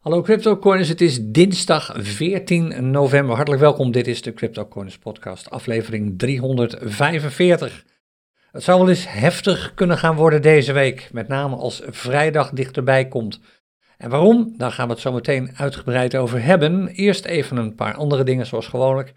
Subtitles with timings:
[0.00, 3.34] Hallo CryptoCoiners, het is dinsdag 14 november.
[3.34, 7.84] Hartelijk welkom, dit is de CryptoCoiners podcast, aflevering 345.
[8.50, 13.08] Het zou wel eens heftig kunnen gaan worden deze week, met name als vrijdag dichterbij
[13.08, 13.40] komt.
[13.96, 14.54] En waarom?
[14.56, 16.88] Daar gaan we het zo meteen uitgebreid over hebben.
[16.88, 19.12] Eerst even een paar andere dingen zoals gewoonlijk.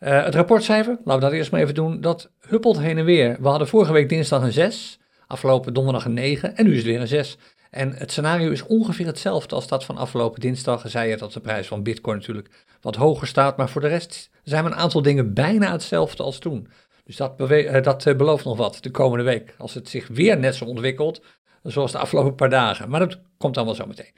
[0.00, 3.36] Uh, het rapportcijfer, laten we dat eerst maar even doen, dat huppelt heen en weer.
[3.40, 6.86] We hadden vorige week dinsdag een 6, afgelopen donderdag een 9 en nu is het
[6.86, 7.38] weer een 6.
[7.70, 10.82] En het scenario is ongeveer hetzelfde als dat van afgelopen dinsdag.
[10.86, 14.30] Zei je dat de prijs van Bitcoin natuurlijk wat hoger staat, maar voor de rest
[14.42, 16.68] zijn een aantal dingen bijna hetzelfde als toen.
[17.04, 19.54] Dus dat, uh, dat uh, belooft nog wat de komende week.
[19.58, 21.22] Als het zich weer net zo ontwikkelt,
[21.62, 22.90] zoals de afgelopen paar dagen.
[22.90, 24.12] Maar dat komt dan wel zo meteen.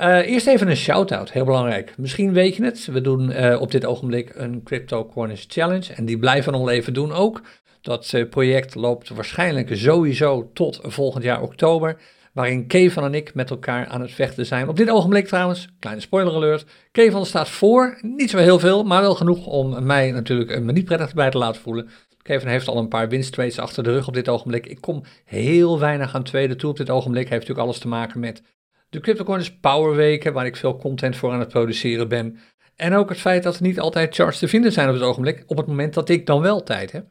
[0.00, 1.94] Uh, eerst even een shout-out, heel belangrijk.
[1.98, 6.18] Misschien weet je het, we doen op dit ogenblik een Crypto Corners Challenge en die
[6.18, 7.42] blijven we nog even doen ook.
[7.80, 11.96] Dat project loopt waarschijnlijk sowieso tot volgend jaar oktober,
[12.34, 14.68] waarin Kevan en ik met elkaar aan het vechten zijn.
[14.68, 19.00] Op dit ogenblik trouwens, kleine spoiler alert, Kevan staat voor, niet zo heel veel, maar
[19.00, 21.88] wel genoeg om mij natuurlijk me niet prettig bij te laten voelen.
[22.24, 24.66] Kevin heeft al een paar winsttrades achter de rug op dit ogenblik.
[24.66, 27.28] Ik kom heel weinig aan tweede toe op dit ogenblik.
[27.28, 28.42] Heeft natuurlijk alles te maken met
[28.88, 32.38] de CryptoCoiners Powerweken, waar ik veel content voor aan het produceren ben.
[32.76, 35.44] En ook het feit dat er niet altijd charts te vinden zijn op het ogenblik,
[35.46, 37.06] op het moment dat ik dan wel tijd heb.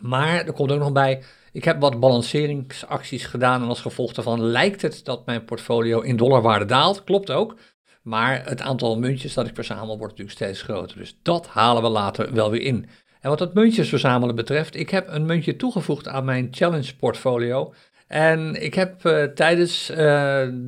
[0.00, 1.22] Maar er komt ook nog bij,
[1.54, 6.16] ik heb wat balanceringsacties gedaan en als gevolg daarvan lijkt het dat mijn portfolio in
[6.16, 7.04] dollarwaarde daalt.
[7.04, 7.56] Klopt ook.
[8.02, 10.98] Maar het aantal muntjes dat ik verzamel wordt natuurlijk steeds groter.
[10.98, 12.88] Dus dat halen we later wel weer in.
[13.20, 17.74] En wat dat muntjes verzamelen betreft, ik heb een muntje toegevoegd aan mijn challenge portfolio.
[18.06, 19.96] En ik heb uh, tijdens, uh,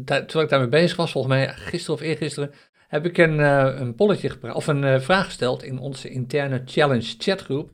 [0.05, 2.51] terwijl ik daarmee bezig was, volgens mij gisteren of eergisteren,
[2.89, 7.71] heb ik een, uh, een polletje of een vraag gesteld in onze interne challenge chatgroep.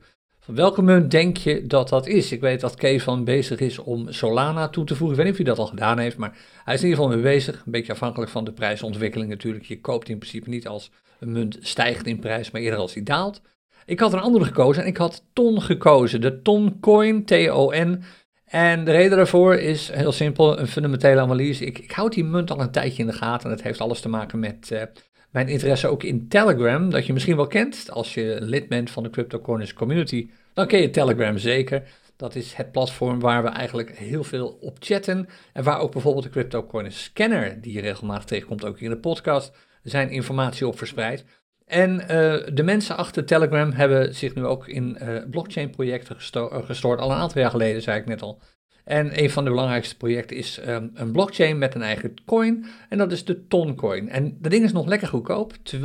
[0.55, 2.33] Welke munt denk je dat dat is?
[2.33, 5.19] Ik weet dat Kees van bezig is om Solana toe te voegen.
[5.19, 7.17] Ik weet niet of hij dat al gedaan heeft, maar hij is in ieder geval
[7.17, 7.55] mee bezig.
[7.55, 9.64] Een beetje afhankelijk van de prijsontwikkeling natuurlijk.
[9.64, 13.03] Je koopt in principe niet als een munt stijgt in prijs, maar eerder als die
[13.03, 13.41] daalt.
[13.86, 16.20] Ik had een andere gekozen en ik had TON gekozen.
[16.20, 18.03] De TON Coin, T-O-N.
[18.44, 21.65] En de reden daarvoor is heel simpel, een fundamentele analyse.
[21.65, 24.00] Ik, ik houd die munt al een tijdje in de gaten en dat heeft alles
[24.00, 24.82] te maken met uh,
[25.31, 27.91] mijn interesse ook in Telegram, dat je misschien wel kent.
[27.91, 31.82] Als je lid bent van de CryptoCorners community, dan ken je Telegram zeker.
[32.16, 36.24] Dat is het platform waar we eigenlijk heel veel op chatten en waar ook bijvoorbeeld
[36.24, 39.52] de CryptoCorners scanner, die je regelmatig tegenkomt ook in de podcast,
[39.82, 41.24] zijn informatie op verspreid.
[41.66, 42.06] En uh,
[42.54, 47.00] de mensen achter Telegram hebben zich nu ook in uh, blockchain-projecten gesto uh, gestoord.
[47.00, 48.40] Al een aantal jaar geleden, zei ik net al.
[48.84, 52.66] En een van de belangrijkste projecten is um, een blockchain met een eigen coin.
[52.88, 54.08] En dat is de Toncoin.
[54.08, 55.80] En dat ding is nog lekker goedkoop, 2,5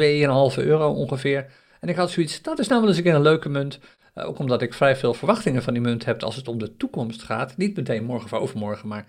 [0.56, 1.46] euro ongeveer.
[1.80, 3.80] En ik had zoiets, dat is nou wel eens een keer een leuke munt.
[4.26, 7.24] Ook omdat ik vrij veel verwachtingen van die munt heb als het om de toekomst
[7.24, 7.58] gaat.
[7.58, 9.08] Niet meteen morgen of overmorgen, maar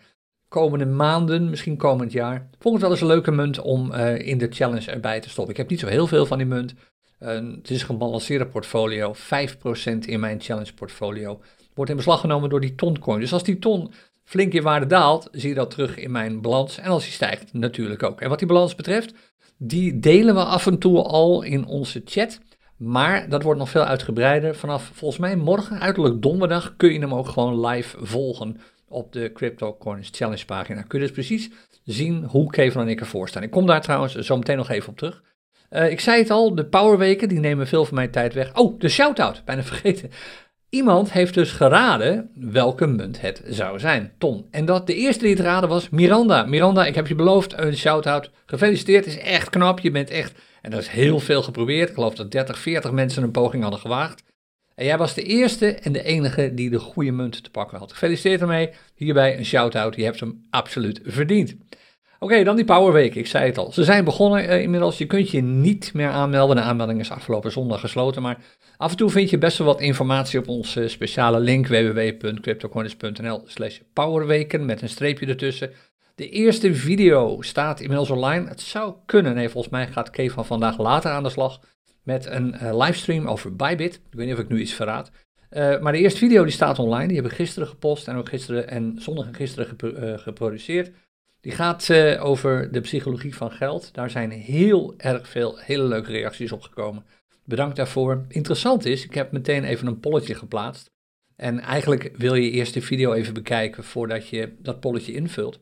[0.48, 2.48] komende maanden, misschien komend jaar.
[2.58, 5.52] Vond het wel eens een leuke munt om uh, in de challenge erbij te stoppen.
[5.52, 6.74] Ik heb niet zo heel veel van die munt.
[7.18, 9.14] Het is een gebalanceerde portfolio.
[9.14, 9.18] 5%
[10.00, 11.40] in mijn challenge portfolio
[11.74, 13.20] wordt in beslag genomen door die toncoin.
[13.20, 13.92] Dus als die ton
[14.24, 16.78] flink in waarde daalt, zie je dat terug in mijn balans.
[16.78, 18.20] En als die stijgt, natuurlijk ook.
[18.20, 19.14] En wat die balans betreft,
[19.56, 22.40] die delen we af en toe al in onze chat.
[22.78, 24.54] Maar dat wordt nog veel uitgebreider.
[24.54, 29.32] Vanaf volgens mij morgen, uiterlijk donderdag, kun je hem ook gewoon live volgen op de
[29.32, 30.82] Crypto Coins Challenge pagina.
[30.82, 31.50] Kun je dus precies
[31.84, 33.42] zien hoe Kevin en ik ervoor staan.
[33.42, 35.22] Ik kom daar trouwens zo meteen nog even op terug.
[35.70, 38.56] Uh, ik zei het al, de powerweken die nemen veel van mijn tijd weg.
[38.56, 40.10] Oh, de shout-out, bijna vergeten.
[40.70, 44.46] Iemand heeft dus geraden welke munt het zou zijn, Ton.
[44.50, 46.42] En dat de eerste die het raden was Miranda.
[46.44, 48.30] Miranda, ik heb je beloofd een shout-out.
[48.46, 49.80] Gefeliciteerd, is echt knap.
[49.80, 51.88] Je bent echt, en dat is heel veel geprobeerd.
[51.88, 54.22] Ik geloof dat 30, 40 mensen een poging hadden gewaagd.
[54.74, 57.92] En jij was de eerste en de enige die de goede munt te pakken had.
[57.92, 58.70] Gefeliciteerd ermee.
[58.94, 59.96] Hierbij een shout-out.
[59.96, 61.56] Je hebt hem absoluut verdiend.
[62.20, 63.14] Oké, dan die Powerweek.
[63.14, 63.72] Ik zei het al.
[63.72, 64.98] Ze zijn begonnen uh, inmiddels.
[64.98, 66.56] Je kunt je niet meer aanmelden.
[66.56, 68.22] De aanmelding is afgelopen zondag gesloten.
[68.22, 68.38] Maar
[68.76, 73.78] af en toe vind je best wel wat informatie op onze speciale link www.cryptocoins.nl slash
[73.92, 75.70] powerweken met een streepje ertussen.
[76.14, 78.48] De eerste video staat inmiddels online.
[78.48, 79.34] Het zou kunnen.
[79.34, 81.60] Nee, volgens mij gaat Kay van vandaag later aan de slag
[82.02, 83.94] met een uh, livestream over Bybit.
[83.94, 85.10] Ik weet niet of ik nu iets verraad.
[85.50, 87.06] Uh, maar de eerste video die staat online.
[87.06, 90.90] Die hebben gisteren gepost en ook gisteren en zondag en gisteren gepro geproduceerd.
[91.48, 93.94] Die gaat over de psychologie van geld.
[93.94, 97.04] Daar zijn heel erg veel hele leuke reacties op gekomen.
[97.44, 98.24] Bedankt daarvoor.
[98.28, 100.90] Interessant is, ik heb meteen even een polletje geplaatst.
[101.36, 105.60] En eigenlijk wil je eerst de video even bekijken voordat je dat polletje invult.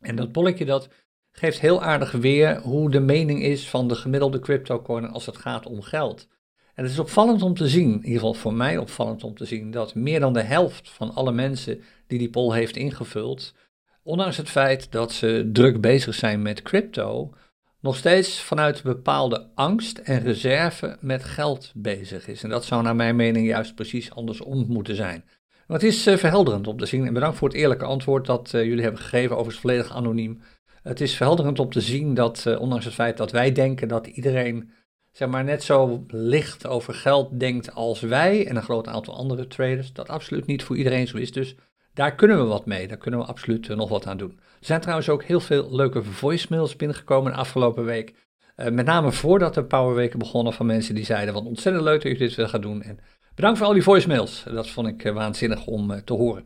[0.00, 0.88] En dat polletje dat
[1.30, 5.66] geeft heel aardig weer hoe de mening is van de gemiddelde cryptocoin als het gaat
[5.66, 6.28] om geld.
[6.74, 9.44] En het is opvallend om te zien, in ieder geval voor mij opvallend om te
[9.44, 13.54] zien, dat meer dan de helft van alle mensen die die poll heeft ingevuld,
[14.02, 17.34] ondanks het feit dat ze druk bezig zijn met crypto,
[17.80, 22.42] nog steeds vanuit bepaalde angst en reserve met geld bezig is.
[22.42, 25.24] En dat zou naar mijn mening juist precies andersom moeten zijn.
[25.66, 28.52] Maar het is uh, verhelderend om te zien en bedankt voor het eerlijke antwoord dat
[28.54, 30.40] uh, jullie hebben gegeven, overigens volledig anoniem.
[30.82, 34.06] Het is verhelderend om te zien dat, uh, ondanks het feit dat wij denken dat
[34.06, 34.70] iedereen
[35.12, 39.46] zeg maar, net zo licht over geld denkt als wij en een groot aantal andere
[39.46, 41.32] traders, dat absoluut niet voor iedereen zo is.
[41.32, 41.56] Dus
[41.94, 44.38] daar kunnen we wat mee, daar kunnen we absoluut nog wat aan doen.
[44.38, 48.14] Er zijn trouwens ook heel veel leuke voicemails binnengekomen de afgelopen week.
[48.56, 52.12] Uh, met name voordat de Powerweken begonnen van mensen die zeiden, wat ontzettend leuk dat
[52.12, 52.82] je dit wil gaan doen.
[52.82, 52.98] En
[53.34, 56.44] bedankt voor al die voicemails, dat vond ik uh, waanzinnig om te horen.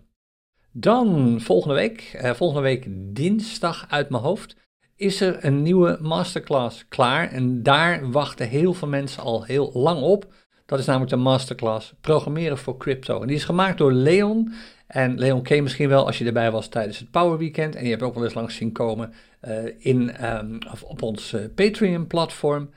[0.72, 4.56] Dan volgende week, volgende week dinsdag uit mijn hoofd,
[4.96, 7.30] is er een nieuwe masterclass klaar.
[7.30, 10.32] En daar wachten heel veel mensen al heel lang op.
[10.66, 13.20] Dat is namelijk de masterclass Programmeren voor Crypto.
[13.20, 14.52] En die is gemaakt door Leon.
[14.86, 17.74] En Leon ken misschien wel als je erbij was tijdens het Power Weekend.
[17.76, 19.12] En je hebt ook wel eens langs zien komen
[19.48, 22.70] uh, in, um, op ons uh, Patreon-platform.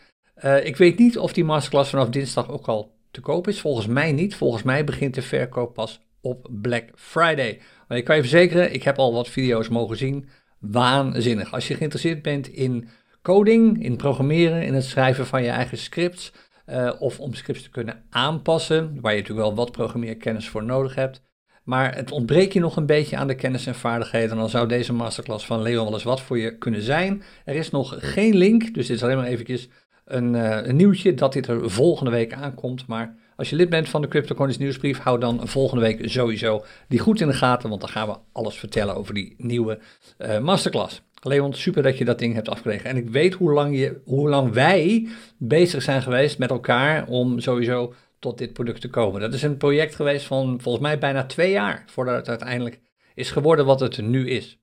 [0.44, 3.60] Uh, ik weet niet of die masterclass vanaf dinsdag ook al te koop is.
[3.60, 4.36] Volgens mij niet.
[4.36, 7.60] Volgens mij begint de verkoop pas op Black Friday.
[7.88, 11.54] Maar ik kan je verzekeren, ik heb al wat video's mogen zien waanzinnig.
[11.54, 12.88] Als je geïnteresseerd bent in
[13.22, 16.32] coding, in programmeren, in het schrijven van je eigen scripts,
[16.72, 20.96] uh, of om scripts te kunnen aanpassen, waar je natuurlijk wel wat programmeerkennis voor nodig
[20.96, 21.22] hebt.
[21.64, 24.38] Maar het ontbreekt je nog een beetje aan de kennis en vaardigheden.
[24.38, 27.24] Dan zou deze masterclass van Leon wel eens wat voor je kunnen zijn.
[27.46, 29.70] Er is nog geen link, dus dit is alleen maar eventjes
[30.06, 32.88] een, uh, een nieuwtje dat dit er volgende week aankomt.
[32.88, 37.00] Maar als je lid bent van de CryptoCoins nieuwsbrief, hou dan volgende week sowieso die
[37.00, 39.80] goed in de gaten, want dan gaan we alles vertellen over die nieuwe
[40.18, 41.02] uh, masterclass.
[41.22, 42.90] Leon, super dat je dat ding hebt afgekregen.
[42.90, 45.08] En ik weet hoe lang, je, hoe lang wij
[45.38, 49.22] bezig zijn geweest met elkaar om sowieso tot dit product te komen.
[49.22, 52.80] Dat is een project geweest van volgens mij bijna twee jaar voordat het uiteindelijk
[53.16, 54.60] is geworden wat het nu is.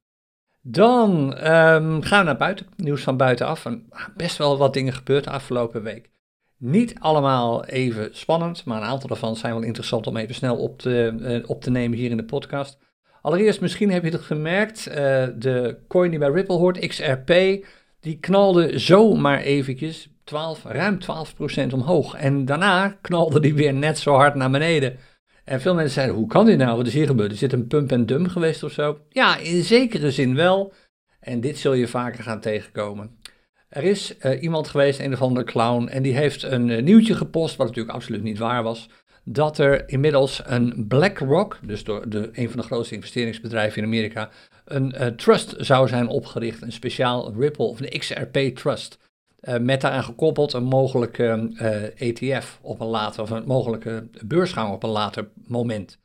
[0.62, 3.64] Dan um, gaan we naar buiten, nieuws van buitenaf.
[3.64, 6.10] En best wel wat dingen gebeurd de afgelopen week.
[6.58, 10.78] Niet allemaal even spannend, maar een aantal daarvan zijn wel interessant om even snel op
[10.78, 12.78] te, uh, op te nemen hier in de podcast.
[13.26, 14.94] Allereerst, misschien heb je het gemerkt, uh,
[15.36, 17.32] de coin die bij Ripple hoort, XRP,
[18.00, 20.98] die knalde zomaar eventjes 12, ruim
[21.70, 22.14] 12% omhoog.
[22.14, 24.98] En daarna knalde die weer net zo hard naar beneden.
[25.44, 26.76] En veel mensen zeiden, hoe kan dit nou?
[26.76, 27.32] Wat is hier gebeurd?
[27.32, 28.98] Is dit een pump en dump geweest of zo?
[29.08, 30.72] Ja, in zekere zin wel.
[31.20, 33.18] En dit zul je vaker gaan tegenkomen.
[33.68, 37.14] Er is uh, iemand geweest, een of andere clown, en die heeft een uh, nieuwtje
[37.14, 38.88] gepost, wat natuurlijk absoluut niet waar was,
[39.28, 44.30] dat er inmiddels een BlackRock, dus door de, een van de grootste investeringsbedrijven in Amerika,
[44.64, 48.98] een uh, trust zou zijn opgericht, een speciaal Ripple of een XRP Trust.
[49.60, 51.50] met daaraan gekoppeld een mogelijke
[51.96, 55.98] ETF op een later, of een mogelijke beursgang op een later moment.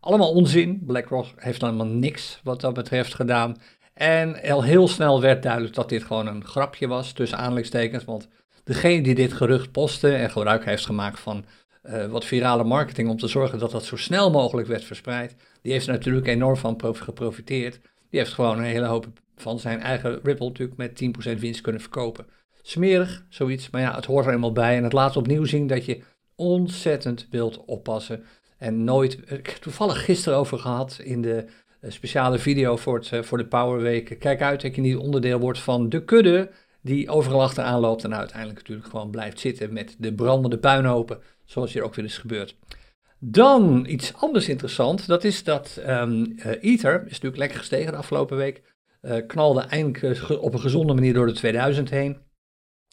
[0.00, 0.82] Allemaal onzin.
[0.86, 3.56] BlackRock heeft helemaal niks wat dat betreft gedaan.
[3.94, 8.04] En al heel snel werd duidelijk dat dit gewoon een grapje was, tussen aanleidingstekens.
[8.04, 8.28] Want
[8.64, 11.44] degene die dit gerucht postte en gebruik heeft gemaakt van
[11.88, 15.72] uh, wat virale marketing om te zorgen dat dat zo snel mogelijk werd verspreid, die
[15.72, 17.80] heeft er natuurlijk enorm van geprofiteerd.
[18.10, 19.06] Die heeft gewoon een hele hoop
[19.36, 21.02] van zijn eigen Ripple natuurlijk met
[21.36, 22.26] 10% winst kunnen verkopen.
[22.62, 24.76] Smerig, zoiets, maar ja, het hoort er eenmaal bij.
[24.76, 26.00] En het laat opnieuw zien dat je
[26.34, 28.24] ontzettend wilt oppassen.
[28.58, 31.44] En nooit, ik heb toevallig gisteren over gehad in de
[31.80, 34.16] een speciale video voor, het, eh, voor de Power Week.
[34.18, 36.50] Kijk uit dat je niet onderdeel wordt van de kudde
[36.80, 41.72] die overal achteraan loopt en uiteindelijk natuurlijk gewoon blijft zitten met de brandende puinhopen, zoals
[41.72, 42.56] hier ook weer is gebeurd.
[43.18, 47.98] Dan iets anders interessant, dat is dat um, uh, Ether is natuurlijk lekker gestegen de
[47.98, 48.62] afgelopen week.
[49.02, 52.18] Uh, knalde eindelijk op een gezonde manier door de 2000 heen.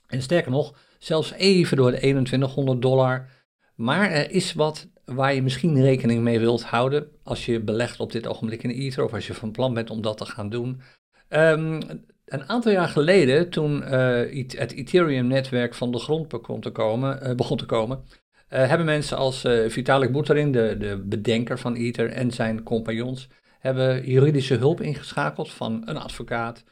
[0.07, 3.29] En sterker nog, zelfs even door de 2100 dollar.
[3.75, 8.11] Maar er is wat waar je misschien rekening mee wilt houden als je belegt op
[8.11, 10.81] dit ogenblik in Ether of als je van plan bent om dat te gaan doen.
[11.29, 11.79] Um,
[12.25, 17.65] een aantal jaar geleden, toen het Ethereum-netwerk van de grond begon te komen, begon te
[17.65, 18.03] komen
[18.57, 23.27] hebben mensen als Vitalik Buterin, de, de bedenker van Ether, en zijn compagnons,
[23.59, 26.63] hebben juridische hulp ingeschakeld van een advocaat,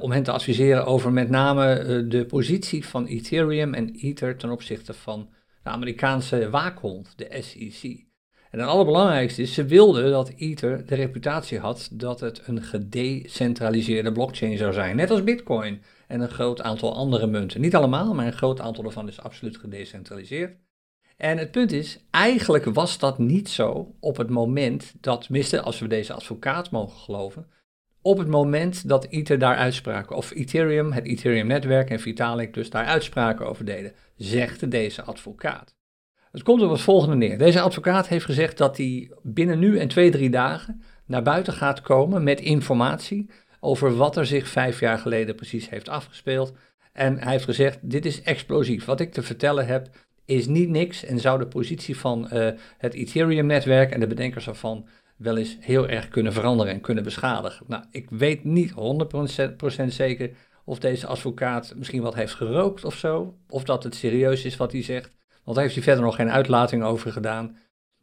[0.00, 4.94] om hen te adviseren over met name de positie van Ethereum en Ether ten opzichte
[4.94, 5.28] van
[5.62, 8.04] de Amerikaanse waakhond, de SEC.
[8.50, 14.12] En het allerbelangrijkste is, ze wilden dat Ether de reputatie had dat het een gedecentraliseerde
[14.12, 14.96] blockchain zou zijn.
[14.96, 17.60] Net als Bitcoin en een groot aantal andere munten.
[17.60, 20.56] Niet allemaal, maar een groot aantal ervan is absoluut gedecentraliseerd.
[21.16, 25.78] En het punt is, eigenlijk was dat niet zo op het moment dat, tenminste als
[25.78, 27.46] we deze advocaat mogen geloven,
[28.02, 32.84] op het moment dat Ether daar uitspraken, of Ethereum, het Ethereum-netwerk en Vitalik dus daar
[32.84, 35.74] uitspraken over deden, zegt deze advocaat.
[36.30, 37.38] Het komt op het volgende neer.
[37.38, 41.80] Deze advocaat heeft gezegd dat hij binnen nu en twee, drie dagen naar buiten gaat
[41.80, 43.30] komen met informatie
[43.60, 46.52] over wat er zich vijf jaar geleden precies heeft afgespeeld.
[46.92, 48.84] En hij heeft gezegd, dit is explosief.
[48.84, 49.88] Wat ik te vertellen heb
[50.24, 54.88] is niet niks en zou de positie van uh, het Ethereum-netwerk en de bedenkers ervan
[55.16, 57.66] wel eens heel erg kunnen veranderen en kunnen beschadigen.
[57.68, 58.72] Nou, ik weet niet
[59.82, 60.30] 100% zeker
[60.64, 64.72] of deze advocaat misschien wat heeft gerookt of zo, of dat het serieus is wat
[64.72, 65.10] hij zegt.
[65.44, 67.56] Want daar heeft hij verder nog geen uitlating over gedaan.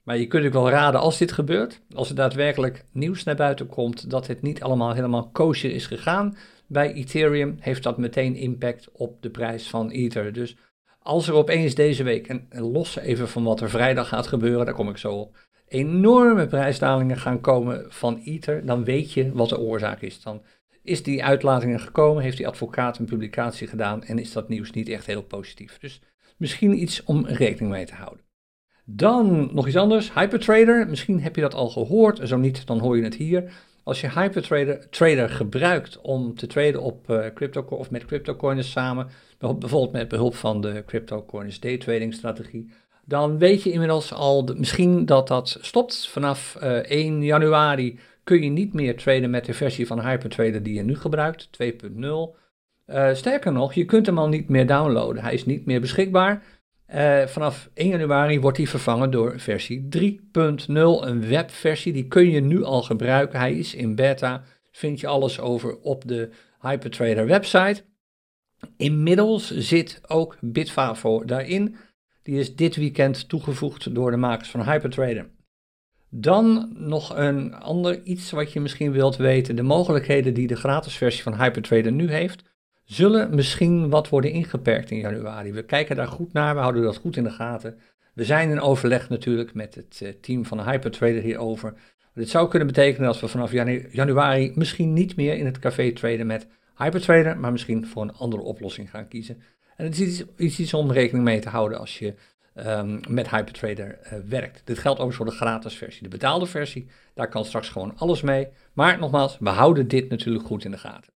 [0.03, 3.67] Maar je kunt ook wel raden als dit gebeurt, als er daadwerkelijk nieuws naar buiten
[3.67, 6.37] komt dat het niet allemaal helemaal kosher is gegaan
[6.67, 10.33] bij Ethereum, heeft dat meteen impact op de prijs van Ether.
[10.33, 10.55] Dus
[11.03, 14.75] als er opeens deze week, en los even van wat er vrijdag gaat gebeuren, daar
[14.75, 19.59] kom ik zo op, enorme prijsdalingen gaan komen van Ether, dan weet je wat de
[19.59, 20.21] oorzaak is.
[20.21, 20.41] Dan
[20.83, 24.89] is die uitlatingen gekomen, heeft die advocaat een publicatie gedaan en is dat nieuws niet
[24.89, 25.77] echt heel positief.
[25.79, 26.01] Dus
[26.37, 28.25] misschien iets om rekening mee te houden.
[28.85, 30.87] Dan nog iets anders, Hypertrader.
[30.87, 33.51] Misschien heb je dat al gehoord, zo niet, dan hoor je het hier.
[33.83, 39.07] Als je Hypertrader trader gebruikt om te traden op uh, crypto of met cryptocoins samen,
[39.41, 42.71] bijvoorbeeld met behulp van de cryptocoins day trading strategie,
[43.05, 46.07] dan weet je inmiddels al misschien dat dat stopt.
[46.07, 50.63] Vanaf uh, eh, 1 januari kun je niet meer traden met de versie van Hypertrader
[50.63, 51.69] die je nu gebruikt, 2.0.
[51.99, 52.29] Uh,
[52.85, 55.23] eh, sterker nog, je kunt hem al niet meer downloaden.
[55.23, 56.43] Hij is niet meer beschikbaar.
[56.95, 61.93] Uh, vanaf 1 januari wordt hij vervangen door versie 3.0, een webversie.
[61.93, 63.39] Die kun je nu al gebruiken.
[63.39, 64.43] Hij is in beta.
[64.71, 66.29] Vind je alles over op de
[66.59, 67.83] Hypertrader website.
[68.77, 71.75] Inmiddels zit ook Bitfavo daarin.
[72.23, 75.29] Die is dit weekend toegevoegd door de makers van Hypertrader.
[76.09, 79.55] Dan nog een ander iets wat je misschien wilt weten.
[79.55, 82.43] De mogelijkheden die de gratis versie van Hypertrader nu heeft,
[82.83, 85.51] zullen misschien wat worden ingeperkt in januari.
[85.51, 87.77] We kijken daar goed naar, we houden dat goed in de gaten.
[88.13, 91.73] We zijn in overleg natuurlijk met het eh, team van Hypertrader hierover.
[92.13, 93.51] Dit zou kunnen betekenen dat we vanaf
[93.91, 96.47] januari misschien niet meer in het café traden met
[96.83, 99.41] Hypertrader, maar misschien voor een andere oplossing gaan kiezen.
[99.75, 102.13] En het is iets, iets om rekening mee te houden als je
[102.55, 104.61] um, met Hypertrader uh, werkt.
[104.65, 106.03] Dit geldt overigens voor de gratis versie.
[106.03, 108.47] De betaalde versie, daar kan straks gewoon alles mee.
[108.73, 111.13] Maar nogmaals, we houden dit natuurlijk goed in de gaten.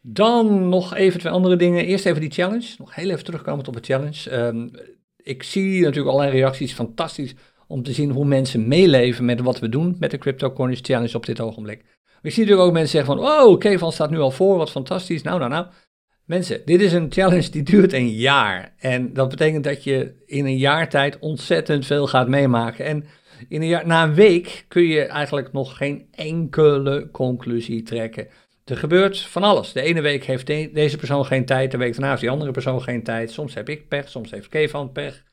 [0.00, 1.84] Dan nog even twee andere dingen.
[1.84, 2.74] Eerst even die challenge.
[2.78, 4.36] Nog heel even terugkomend op de challenge.
[4.36, 4.70] Um,
[5.16, 6.72] ik zie natuurlijk allerlei reacties.
[6.72, 7.34] Fantastisch
[7.66, 11.16] om te zien hoe mensen meeleven met wat we doen met de Crypto Corners Challenge
[11.16, 11.84] op dit ogenblik.
[12.24, 15.22] Ik zie natuurlijk ook mensen zeggen van, oh, Kevan staat nu al voor, wat fantastisch.
[15.22, 15.66] Nou, nou, nou.
[16.24, 18.74] Mensen, dit is een challenge die duurt een jaar.
[18.78, 22.84] En dat betekent dat je in een jaar tijd ontzettend veel gaat meemaken.
[22.84, 23.04] En
[23.48, 28.28] in een jaar, na een week kun je eigenlijk nog geen enkele conclusie trekken.
[28.64, 29.72] Er gebeurt van alles.
[29.72, 32.82] De ene week heeft deze persoon geen tijd, de week daarna heeft die andere persoon
[32.82, 33.30] geen tijd.
[33.30, 35.24] Soms heb ik pech, soms heeft Kevan pech.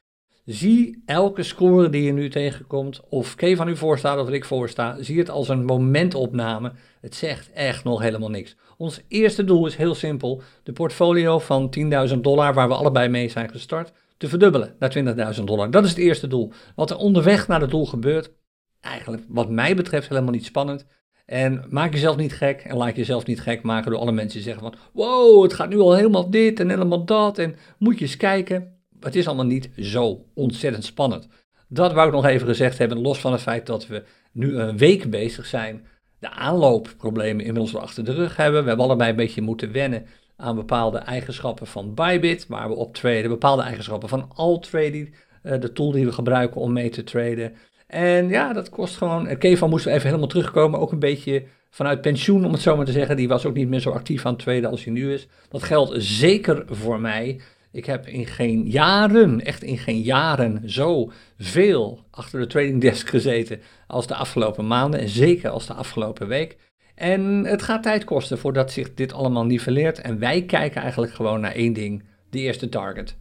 [0.45, 5.19] Zie elke score die je nu tegenkomt, of Kevan u voorstaat of ik voorsta, zie
[5.19, 6.71] het als een momentopname.
[7.01, 8.55] Het zegt echt nog helemaal niks.
[8.77, 11.73] Ons eerste doel is heel simpel: de portfolio van
[12.09, 15.71] 10.000 dollar, waar we allebei mee zijn gestart, te verdubbelen naar 20.000 dollar.
[15.71, 16.51] Dat is het eerste doel.
[16.75, 18.31] Wat er onderweg naar het doel gebeurt,
[18.79, 20.85] eigenlijk wat mij betreft helemaal niet spannend.
[21.25, 24.47] En maak jezelf niet gek en laat jezelf niet gek maken door alle mensen die
[24.47, 28.05] zeggen van wow, het gaat nu al helemaal dit en helemaal dat en moet je
[28.05, 28.80] eens kijken.
[29.03, 31.27] Het is allemaal niet zo ontzettend spannend.
[31.67, 34.77] Dat wou ik nog even gezegd hebben, los van het feit dat we nu een
[34.77, 35.85] week bezig zijn,
[36.19, 38.61] de aanloopproblemen inmiddels achter de rug hebben.
[38.61, 40.05] We hebben allebei een beetje moeten wennen
[40.35, 45.09] aan bepaalde eigenschappen van Bybit, waar we op traden, bepaalde eigenschappen van Altrady,
[45.43, 47.53] uh, de tool die we gebruiken om mee te traden.
[47.87, 49.37] En ja, dat kost gewoon.
[49.37, 50.79] Kevan moest even helemaal terugkomen.
[50.79, 53.15] Ook een beetje vanuit pensioen, om het zo maar te zeggen.
[53.15, 55.27] Die was ook niet meer zo actief aan het tweede als hij nu is.
[55.49, 57.39] Dat geldt zeker voor mij.
[57.71, 63.07] Ik heb in geen jaren, echt in geen jaren, zo veel achter de trading desk
[63.09, 64.99] gezeten als de afgelopen maanden.
[64.99, 66.57] En zeker als de afgelopen week.
[66.95, 70.01] En het gaat tijd kosten voordat zich dit allemaal nivelleert.
[70.01, 72.03] En wij kijken eigenlijk gewoon naar één ding.
[72.29, 73.15] De eerste target,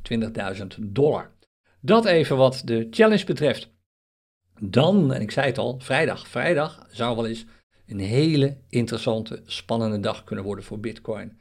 [0.59, 1.31] 20.000 dollar.
[1.81, 3.71] Dat even wat de challenge betreft.
[4.61, 6.29] Dan, en ik zei het al, vrijdag.
[6.29, 7.47] Vrijdag zou wel eens
[7.87, 11.40] een hele interessante, spannende dag kunnen worden voor Bitcoin.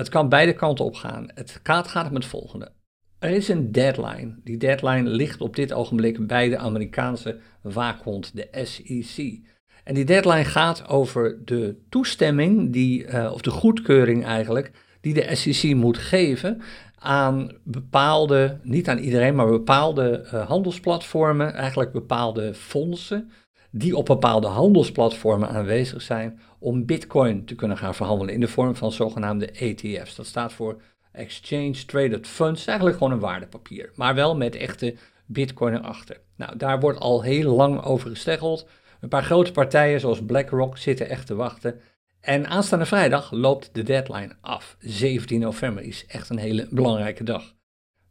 [0.00, 1.28] Het kan beide kanten op gaan.
[1.34, 2.72] Het gaat, gaat om het volgende.
[3.18, 4.34] Er is een deadline.
[4.44, 9.40] Die deadline ligt op dit ogenblik bij de Amerikaanse waakhond, de SEC.
[9.84, 15.34] En die deadline gaat over de toestemming, die, uh, of de goedkeuring eigenlijk, die de
[15.34, 16.62] SEC moet geven
[16.98, 23.30] aan bepaalde, niet aan iedereen, maar bepaalde uh, handelsplatformen, eigenlijk bepaalde fondsen,
[23.70, 28.76] die op bepaalde handelsplatformen aanwezig zijn om Bitcoin te kunnen gaan verhandelen in de vorm
[28.76, 30.14] van zogenaamde ETF's.
[30.14, 30.80] Dat staat voor
[31.12, 34.94] Exchange Traded Funds, eigenlijk gewoon een waardepapier, maar wel met echte
[35.26, 36.20] Bitcoin erachter.
[36.36, 38.66] Nou, daar wordt al heel lang over gesteggeld.
[39.00, 41.80] Een paar grote partijen zoals BlackRock zitten echt te wachten.
[42.20, 44.76] En aanstaande vrijdag loopt de deadline af.
[44.78, 47.54] 17 november is echt een hele belangrijke dag.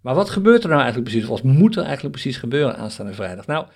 [0.02, 1.30] Maar wat gebeurt er nou eigenlijk precies?
[1.30, 3.46] Wat moet er eigenlijk precies gebeuren aanstaande vrijdag?
[3.48, 3.68] Nou,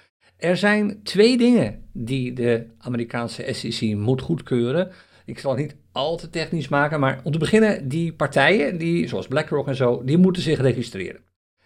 [0.43, 4.91] er zijn twee dingen die de Amerikaanse SEC moet goedkeuren.
[5.25, 9.07] Ik zal het niet al te technisch maken, maar om te beginnen, die partijen, die,
[9.07, 11.21] zoals BlackRock en zo, die moeten zich registreren.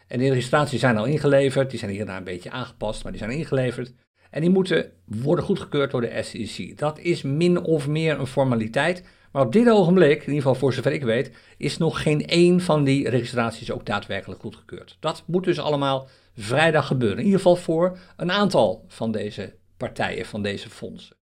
[0.07, 3.37] En die registraties zijn al ingeleverd, die zijn hierna een beetje aangepast, maar die zijn
[3.37, 3.93] ingeleverd.
[4.29, 6.77] En die moeten worden goedgekeurd door de SEC.
[6.77, 9.03] Dat is min of meer een formaliteit.
[9.31, 12.61] Maar op dit ogenblik, in ieder geval voor zover ik weet, is nog geen één
[12.61, 14.97] van die registraties ook daadwerkelijk goedgekeurd.
[14.99, 16.07] Dat moet dus allemaal
[16.37, 17.17] vrijdag gebeuren.
[17.17, 21.15] In ieder geval voor een aantal van deze partijen, van deze fondsen.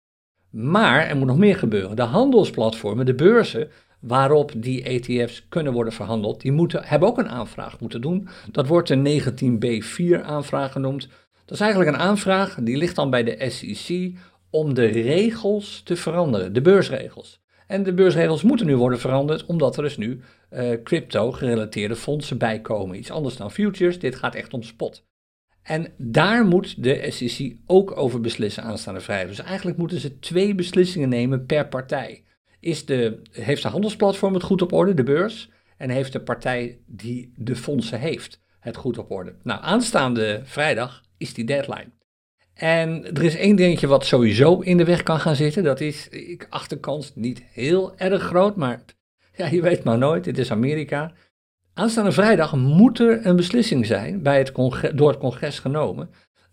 [0.50, 1.96] Maar er moet nog meer gebeuren.
[1.96, 7.28] De handelsplatformen, de beurzen waarop die ETF's kunnen worden verhandeld, die moeten, hebben ook een
[7.28, 8.28] aanvraag moeten doen.
[8.50, 11.08] Dat wordt een 19b4 aanvraag genoemd.
[11.44, 14.12] Dat is eigenlijk een aanvraag, die ligt dan bij de SEC
[14.50, 17.42] om de regels te veranderen, de beursregels.
[17.66, 22.60] En de beursregels moeten nu worden veranderd, omdat er dus nu uh, crypto-gerelateerde fondsen bij
[22.60, 22.98] komen.
[22.98, 25.04] Iets anders dan futures, dit gaat echt om spot.
[25.62, 29.36] En daar moet de SEC ook over beslissen aanstaande vrijdag.
[29.36, 32.24] Dus eigenlijk moeten ze twee beslissingen nemen per partij.
[32.60, 35.50] Is de, heeft de handelsplatform het goed op orde, de beurs?
[35.76, 39.34] En heeft de partij die de fondsen heeft het goed op orde?
[39.42, 41.90] Nou, aanstaande vrijdag is die deadline.
[42.54, 45.62] En er is één dingetje wat sowieso in de weg kan gaan zitten.
[45.62, 48.84] Dat is, ik achterkans niet heel erg groot, maar
[49.36, 50.24] ja, je weet maar nooit.
[50.24, 51.12] Dit is Amerika.
[51.74, 54.52] Aanstaande vrijdag moet er een beslissing zijn bij het
[54.94, 56.10] door het congres genomen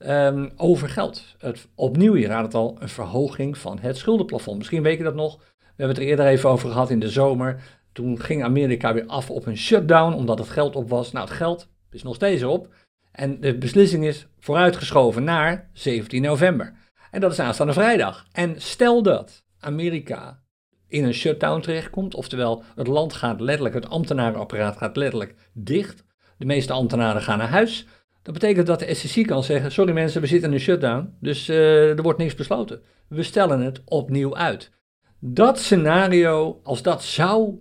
[0.08, 1.36] um, over geld.
[1.38, 4.58] Het, opnieuw, je raadt het al, een verhoging van het schuldenplafond.
[4.58, 5.38] Misschien weet je dat nog.
[5.38, 7.62] We hebben het er eerder even over gehad in de zomer.
[7.92, 11.12] Toen ging Amerika weer af op een shutdown omdat het geld op was.
[11.12, 12.68] Nou, het geld is nog steeds op.
[13.12, 16.74] En de beslissing is vooruitgeschoven naar 17 november.
[17.12, 18.26] En dat is aanstaande vrijdag.
[18.32, 20.42] En stel dat Amerika
[20.88, 26.04] in een shutdown terechtkomt, oftewel het land gaat letterlijk, het ambtenarenapparaat gaat letterlijk dicht,
[26.38, 27.88] de meeste ambtenaren gaan naar huis,
[28.22, 31.50] dat betekent dat de SEC kan zeggen, sorry mensen, we zitten in een shutdown, dus
[31.50, 32.82] uh, er wordt niks besloten.
[33.08, 34.72] We stellen het opnieuw uit.
[35.20, 37.60] Dat scenario, als dat zou,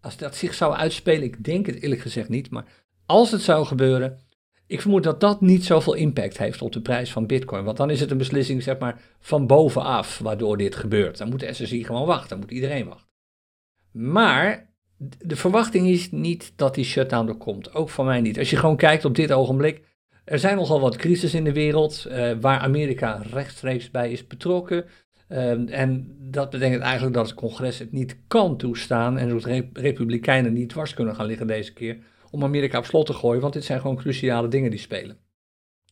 [0.00, 2.64] als dat zich zou uitspelen, ik denk het eerlijk gezegd niet, maar
[3.06, 4.18] als het zou gebeuren,
[4.68, 7.64] ik vermoed dat dat niet zoveel impact heeft op de prijs van Bitcoin.
[7.64, 11.18] Want dan is het een beslissing, zeg maar, van bovenaf waardoor dit gebeurt.
[11.18, 13.08] Dan moet de SSI gewoon wachten, dan moet iedereen wachten.
[13.92, 14.70] Maar
[15.18, 17.74] de verwachting is niet dat die shutdown er komt.
[17.74, 18.38] Ook van mij niet.
[18.38, 19.86] Als je gewoon kijkt op dit ogenblik.
[20.24, 24.84] Er zijn nogal wat crisis in de wereld uh, waar Amerika rechtstreeks bij is betrokken.
[25.28, 30.52] Uh, en dat betekent eigenlijk dat het congres het niet kan toestaan en de Republikeinen
[30.52, 31.98] niet dwars kunnen gaan liggen deze keer
[32.30, 35.18] om Amerika op slot te gooien, want dit zijn gewoon cruciale dingen die spelen.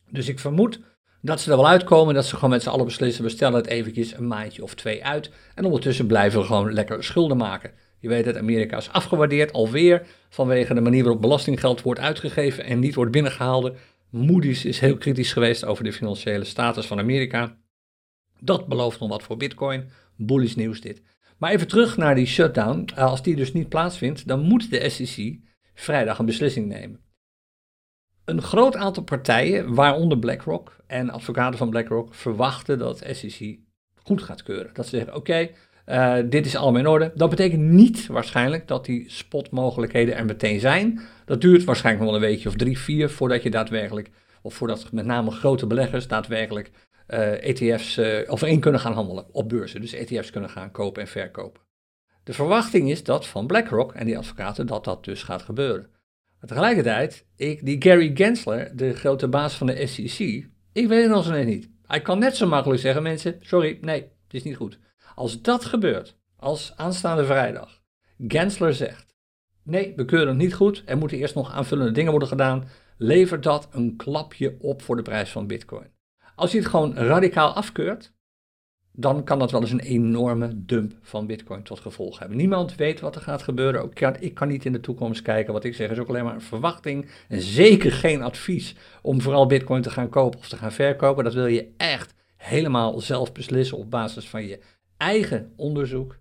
[0.09, 0.79] Dus ik vermoed
[1.21, 3.67] dat ze er wel uitkomen, dat ze gewoon met z'n allen beslissen, we stellen het
[3.67, 7.71] eventjes een maandje of twee uit en ondertussen blijven we gewoon lekker schulden maken.
[7.99, 12.79] Je weet dat Amerika is afgewaardeerd alweer vanwege de manier waarop belastinggeld wordt uitgegeven en
[12.79, 13.71] niet wordt binnengehaald.
[14.09, 17.57] Moody's is heel kritisch geweest over de financiële status van Amerika.
[18.39, 19.89] Dat belooft nog wat voor Bitcoin.
[20.15, 21.01] Bullish nieuws dit.
[21.37, 22.89] Maar even terug naar die shutdown.
[22.95, 25.39] Als die dus niet plaatsvindt, dan moet de SEC
[25.79, 26.99] vrijdag een beslissing nemen.
[28.25, 33.57] Een groot aantal partijen, waaronder BlackRock en advocaten van BlackRock, verwachten dat SEC
[34.03, 34.73] goed gaat keuren.
[34.73, 35.49] Dat ze zeggen: oké,
[35.85, 37.11] eh, dit is allemaal in orde.
[37.15, 41.01] Dat betekent niet waarschijnlijk dat die spotmogelijkheden er meteen zijn.
[41.25, 44.09] Dat duurt waarschijnlijk nog wel een weekje of drie, vier voordat je daadwerkelijk,
[44.41, 46.71] of voordat met name grote beleggers daadwerkelijk
[47.07, 49.81] uh, eh, ETF's uh, eh, overeen kunnen gaan handelen op beurzen.
[49.81, 51.61] Dus ETF's kunnen gaan kopen en verkopen.
[52.27, 55.89] De verwachting is dat van BlackRock en die advocaten dat dat dus gaat gebeuren.
[56.39, 61.11] Maar tegelijkertijd, ik, die Gary Gensler, de grote baas van de SEC, ik weet het
[61.11, 61.69] nog steeds niet.
[61.85, 64.79] Hij kan net zo makkelijk zeggen, mensen, sorry, nee, het is niet goed.
[65.15, 67.81] Als dat gebeurt, als aanstaande vrijdag,
[68.27, 69.15] Gensler zegt,
[69.63, 73.43] nee, we keuren het niet goed, er moeten eerst nog aanvullende dingen worden gedaan, levert
[73.43, 75.91] dat een klapje op voor de prijs van Bitcoin.
[76.35, 78.15] Als hij het gewoon radicaal afkeurt,
[78.99, 82.37] dan kan dat wel eens een enorme dump van Bitcoin tot gevolg hebben.
[82.37, 83.93] Niemand weet wat er gaat gebeuren.
[83.93, 85.53] Kan, ik kan niet in de toekomst kijken.
[85.53, 87.09] Wat ik zeg is ook alleen maar een verwachting.
[87.27, 91.23] En zeker geen advies om vooral Bitcoin te gaan kopen of te gaan verkopen.
[91.23, 94.59] Dat wil je echt helemaal zelf beslissen op basis van je
[94.97, 96.17] eigen onderzoek.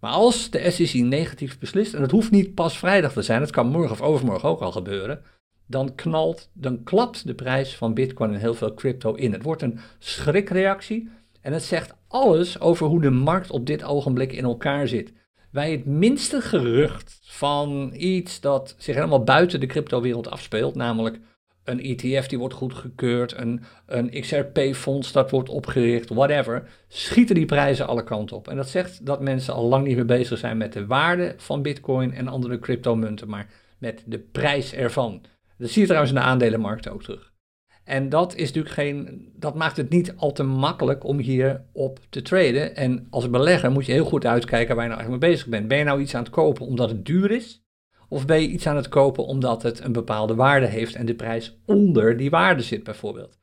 [0.00, 3.50] Maar als de SEC negatief beslist, en dat hoeft niet pas vrijdag te zijn, het
[3.50, 5.22] kan morgen of overmorgen ook al gebeuren,
[5.66, 9.32] dan knalt, dan klapt de prijs van Bitcoin en heel veel crypto in.
[9.32, 11.08] Het wordt een schrikreactie
[11.42, 15.12] en het zegt alles over hoe de markt op dit ogenblik in elkaar zit.
[15.50, 21.20] Bij het minste gerucht van iets dat zich helemaal buiten de cryptowereld afspeelt, namelijk
[21.64, 27.86] een ETF die wordt goedgekeurd, een, een XRP-fonds dat wordt opgericht, whatever, schieten die prijzen
[27.86, 28.48] alle kanten op.
[28.48, 31.62] En dat zegt dat mensen al lang niet meer bezig zijn met de waarde van
[31.62, 35.24] bitcoin en andere cryptomunten, maar met de prijs ervan.
[35.58, 37.29] Dat zie je trouwens in de aandelenmarkt ook terug.
[37.90, 41.98] En dat is natuurlijk geen, dat maakt het niet al te makkelijk om hier op
[42.10, 42.76] te traden.
[42.76, 45.68] En als belegger moet je heel goed uitkijken waar je nou eigenlijk mee bezig bent.
[45.68, 47.64] Ben je nou iets aan het kopen omdat het duur is?
[48.08, 51.14] Of ben je iets aan het kopen omdat het een bepaalde waarde heeft en de
[51.14, 53.38] prijs onder die waarde zit bijvoorbeeld?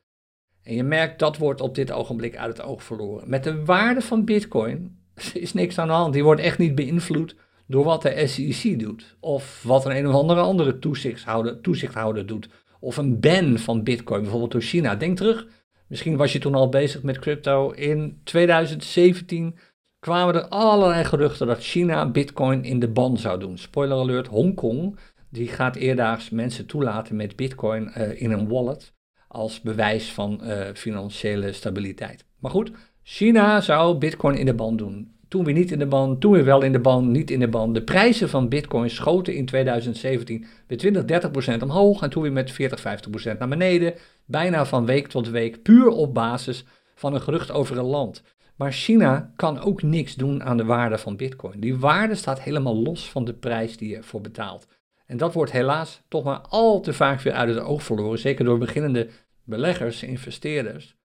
[0.64, 3.30] En je merkt dat wordt op dit ogenblik uit het oog verloren.
[3.30, 5.00] Met de waarde van Bitcoin
[5.34, 6.14] is niks aan de hand.
[6.14, 9.16] Die wordt echt niet beïnvloed door wat de SEC doet.
[9.20, 12.50] Of wat een, een of andere andere toezichthouder, toezichthouder doet.
[12.80, 14.96] Of een ban van Bitcoin, bijvoorbeeld door China.
[14.96, 15.48] Denk terug,
[15.88, 17.72] misschien was je toen al bezig met crypto.
[17.72, 19.58] In 2017
[20.00, 23.58] kwamen er allerlei geruchten dat China Bitcoin in de ban zou doen.
[23.58, 24.98] Spoiler alert, Hongkong
[25.30, 28.94] die gaat eerdaags mensen toelaten met Bitcoin uh, in een wallet
[29.28, 32.26] als bewijs van uh, financiële stabiliteit.
[32.40, 32.72] Maar goed,
[33.04, 35.16] China zou Bitcoin in de ban doen.
[35.28, 37.48] Toen weer niet in de ban, toen weer wel in de ban, niet in de
[37.48, 37.74] ban.
[37.74, 42.32] De prijzen van Bitcoin schoten in 2017 weer 20, 30 procent omhoog en toen weer
[42.32, 43.94] met 40, 50 procent naar beneden.
[44.26, 48.24] Bijna van week tot week, puur op basis van een gerucht over een land.
[48.56, 51.60] Maar China kan ook niks doen aan de waarde van Bitcoin.
[51.60, 54.68] Die waarde staat helemaal los van de prijs die je ervoor betaalt.
[55.06, 58.46] En dat wordt helaas toch maar al te vaak weer uit het oog verloren, zeker
[58.46, 59.10] door beginnende
[59.44, 60.97] beleggers, investeerders.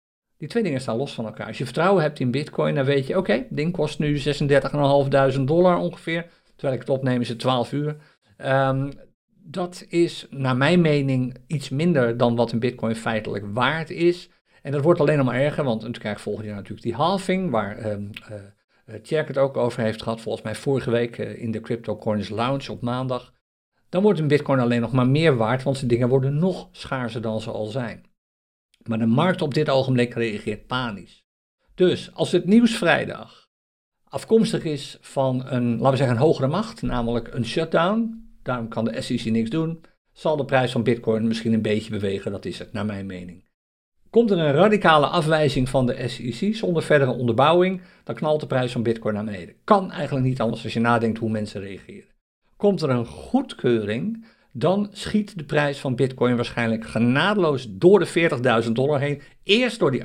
[0.41, 1.47] Die twee dingen staan los van elkaar.
[1.47, 5.77] Als je vertrouwen hebt in Bitcoin, dan weet je, oké, ding kost nu 36.500 dollar
[5.77, 6.25] ongeveer.
[6.55, 7.95] Terwijl ik het opneem is het 12 uur.
[8.37, 8.91] Um,
[9.43, 14.29] dat is naar mijn mening iets minder dan wat een Bitcoin feitelijk waard is.
[14.61, 17.49] En dat wordt alleen nog maar erger, want dan krijg volgend jaar natuurlijk die halving,
[17.49, 21.51] waar um, uh, Tjerk het ook over heeft gehad, volgens mij vorige week uh, in
[21.51, 23.33] de Crypto Coins Lounge op maandag.
[23.89, 27.21] Dan wordt een bitcoin alleen nog maar meer waard, want de dingen worden nog schaarser
[27.21, 28.09] dan ze al zijn.
[28.83, 31.23] Maar de markt op dit ogenblik reageert panisch.
[31.75, 33.49] Dus als het nieuws vrijdag
[34.11, 38.85] afkomstig is van een, laten we zeggen, een hogere macht, namelijk een shutdown, daarom kan
[38.85, 39.81] de SEC niks doen,
[40.13, 43.43] zal de prijs van bitcoin misschien een beetje bewegen, dat is het, naar mijn mening.
[44.09, 48.71] Komt er een radicale afwijzing van de SEC zonder verdere onderbouwing, dan knalt de prijs
[48.71, 49.55] van Bitcoin naar beneden.
[49.63, 52.09] Kan eigenlijk niet anders als je nadenkt hoe mensen reageren.
[52.57, 58.29] Komt er een goedkeuring, dan schiet de prijs van Bitcoin waarschijnlijk genadeloos door de
[58.65, 59.21] 40.000 dollar heen.
[59.43, 60.03] Eerst door die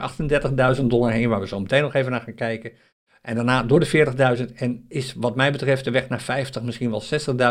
[0.76, 2.72] 38.000 dollar heen, waar we zo meteen nog even naar gaan kijken.
[3.22, 6.90] En daarna door de 40.000 en is wat mij betreft de weg naar 50, misschien
[6.90, 7.02] wel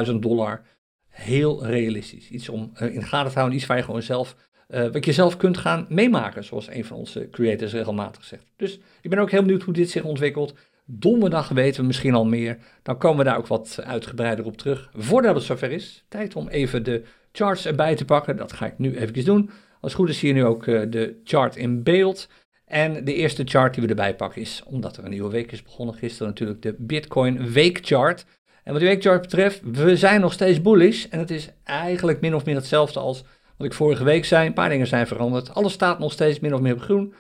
[0.08, 0.62] 60.000 dollar
[1.10, 2.30] heel realistisch.
[2.30, 4.36] Iets om eh, in de gaten te houden, iets waar je gewoon zelf
[4.70, 8.46] uh, wat je zelf kunt gaan meemaken, zoals een van onze creators regelmatig zegt.
[8.56, 10.54] Dus ik ben ook heel benieuwd hoe dit zich ontwikkelt.
[10.86, 12.58] Donderdag weten we misschien al meer.
[12.84, 14.90] Dan komen we daar ook wat uitgebreider op terug.
[14.94, 18.38] Voordat het zover is, tijd om even de charts erbij te pakken.
[18.38, 19.50] Dat ga ik nu even doen.
[19.82, 22.30] Als het goed is zie je nu ook uh, de chart in beeld.
[22.66, 25.64] En de eerste chart die we erbij pakken is, omdat er een nieuwe week is
[25.64, 28.26] begonnen gisteren, natuurlijk de Bitcoin weekchart.
[28.64, 31.06] En wat die weekchart betreft, we zijn nog steeds bullish.
[31.10, 33.24] En het is eigenlijk min of meer hetzelfde als
[33.58, 35.54] wat ik vorige week zei, een paar dingen zijn veranderd.
[35.54, 37.14] Alles staat nog steeds min of meer op groen.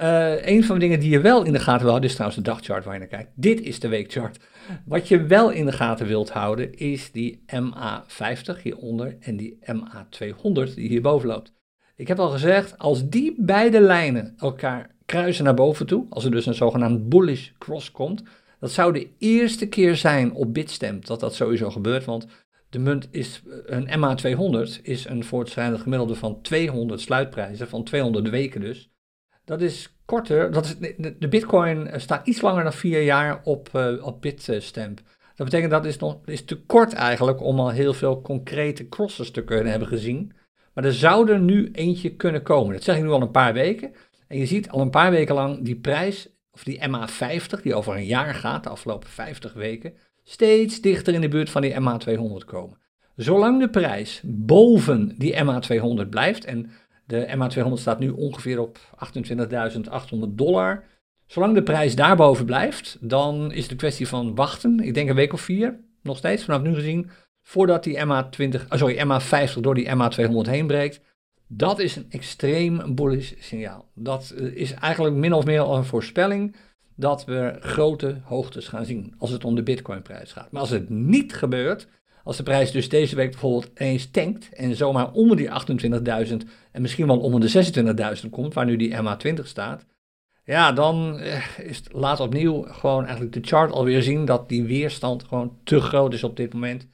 [0.00, 2.42] Uh, een van de dingen die je wel in de gaten wil houden, is trouwens
[2.42, 3.30] de dagchart waar je naar kijkt.
[3.34, 4.38] Dit is de weekchart.
[4.84, 10.74] Wat je wel in de gaten wilt houden, is die MA50 hieronder en die MA200
[10.74, 11.52] die hierboven loopt.
[11.96, 16.30] Ik heb al gezegd, als die beide lijnen elkaar kruisen naar boven toe, als er
[16.30, 18.22] dus een zogenaamd bullish cross komt,
[18.60, 22.26] dat zou de eerste keer zijn op Bitstamp dat dat sowieso gebeurt, want
[22.70, 28.60] de munt is, een MA200 is een voortschrijdend gemiddelde van 200 sluitprijzen, van 200 weken
[28.60, 28.90] dus.
[29.48, 34.06] Dat is korter, dat is, de, bitcoin staat iets langer dan vier jaar op, uh,
[34.06, 35.00] op Bitstamp.
[35.34, 39.30] Dat betekent dat is, nog, is te kort eigenlijk om al heel veel concrete crosses
[39.30, 40.32] te kunnen hebben gezien.
[40.74, 42.72] Maar er zou er nu eentje kunnen komen.
[42.72, 43.92] Dat zeg ik nu al een paar weken.
[44.26, 47.94] En je ziet al een paar weken lang die prijs, of die MA50, die over
[47.94, 49.92] een jaar gaat, de afgelopen 50 weken,
[50.24, 52.78] steeds dichter in de buurt van die MA200 komen.
[53.16, 56.70] Zolang de prijs boven die MA200 blijft, en
[57.08, 60.84] de MA200 staat nu ongeveer op 28.800 dollar.
[61.26, 64.80] Zolang de prijs daarboven blijft, dan is het een kwestie van wachten.
[64.80, 67.10] Ik denk een week of vier, nog steeds vanaf nu gezien,
[67.42, 71.00] voordat die MA20, oh sorry, MA50 door die MA200 heen breekt.
[71.46, 73.88] Dat is een extreem bullish signaal.
[73.94, 76.56] Dat eh, is eigenlijk min of meer een voorspelling
[76.94, 80.50] dat we grote hoogtes gaan zien als het om de Bitcoin-prijs gaat.
[80.50, 81.88] Maar als het niet gebeurt,
[82.28, 85.48] als de prijs dus deze week bijvoorbeeld eens tankt en zomaar onder die
[86.28, 86.36] 28.000
[86.72, 89.86] en misschien wel onder de 26.000 komt, waar nu die MA20 staat,
[90.44, 95.24] ja, dan eh, is laat opnieuw gewoon eigenlijk de chart alweer zien dat die weerstand
[95.24, 96.86] gewoon te groot is op dit moment.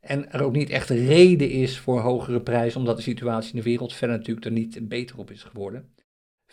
[0.00, 3.64] En er ook niet echt reden is voor hogere prijzen, omdat de situatie in de
[3.64, 5.93] wereld verder natuurlijk er niet beter op is geworden.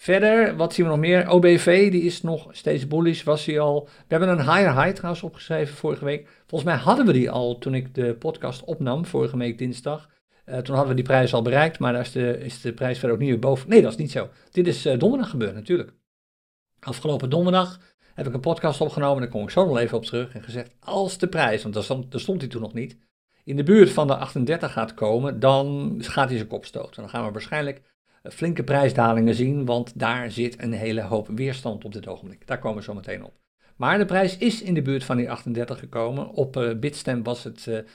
[0.01, 1.29] Verder, wat zien we nog meer?
[1.29, 3.83] OBV, die is nog steeds bullish, was hij al.
[3.83, 6.27] We hebben een higher high trouwens opgeschreven vorige week.
[6.47, 10.09] Volgens mij hadden we die al toen ik de podcast opnam, vorige week dinsdag.
[10.45, 12.99] Uh, toen hadden we die prijs al bereikt, maar daar is de, is de prijs
[12.99, 13.69] verder ook niet meer boven.
[13.69, 14.29] Nee, dat is niet zo.
[14.51, 15.93] Dit is uh, donderdag gebeurd natuurlijk.
[16.79, 17.79] Afgelopen donderdag
[18.13, 20.33] heb ik een podcast opgenomen, daar kom ik zo nog even op terug.
[20.33, 22.97] En gezegd, als de prijs, want daar stond, daar stond hij toen nog niet,
[23.43, 27.01] in de buurt van de 38 gaat komen, dan gaat hij zijn kop stoten.
[27.01, 27.83] Dan gaan we waarschijnlijk eh,
[28.23, 32.47] flinke prijsdalingen zien, want daar zit een hele hoop weerstand op dit ogenblik.
[32.47, 33.39] Daar komen we zo meteen op.
[33.75, 36.29] Maar de prijs is in de buurt van die 38 gekomen.
[36.29, 37.85] Op uh, Bitstamp was het uh, eh,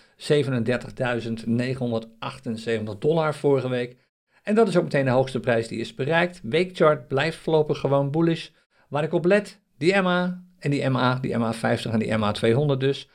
[2.93, 3.97] 37.978 dollar vorige week.
[4.43, 6.41] En dat is ook meteen de hoogste prijs die is bereikt.
[6.43, 8.49] Weekchart blijft voorlopig gewoon bullish.
[8.89, 13.09] Waar ik op let, die MA en die MA, die MA50 en die MA200 dus.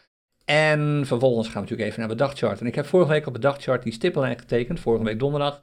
[0.45, 2.59] En vervolgens gaan we natuurlijk even naar de dagchart.
[2.59, 5.61] En ik heb vorige week op de dagchart die stippellijn getekend, vorige week donderdag.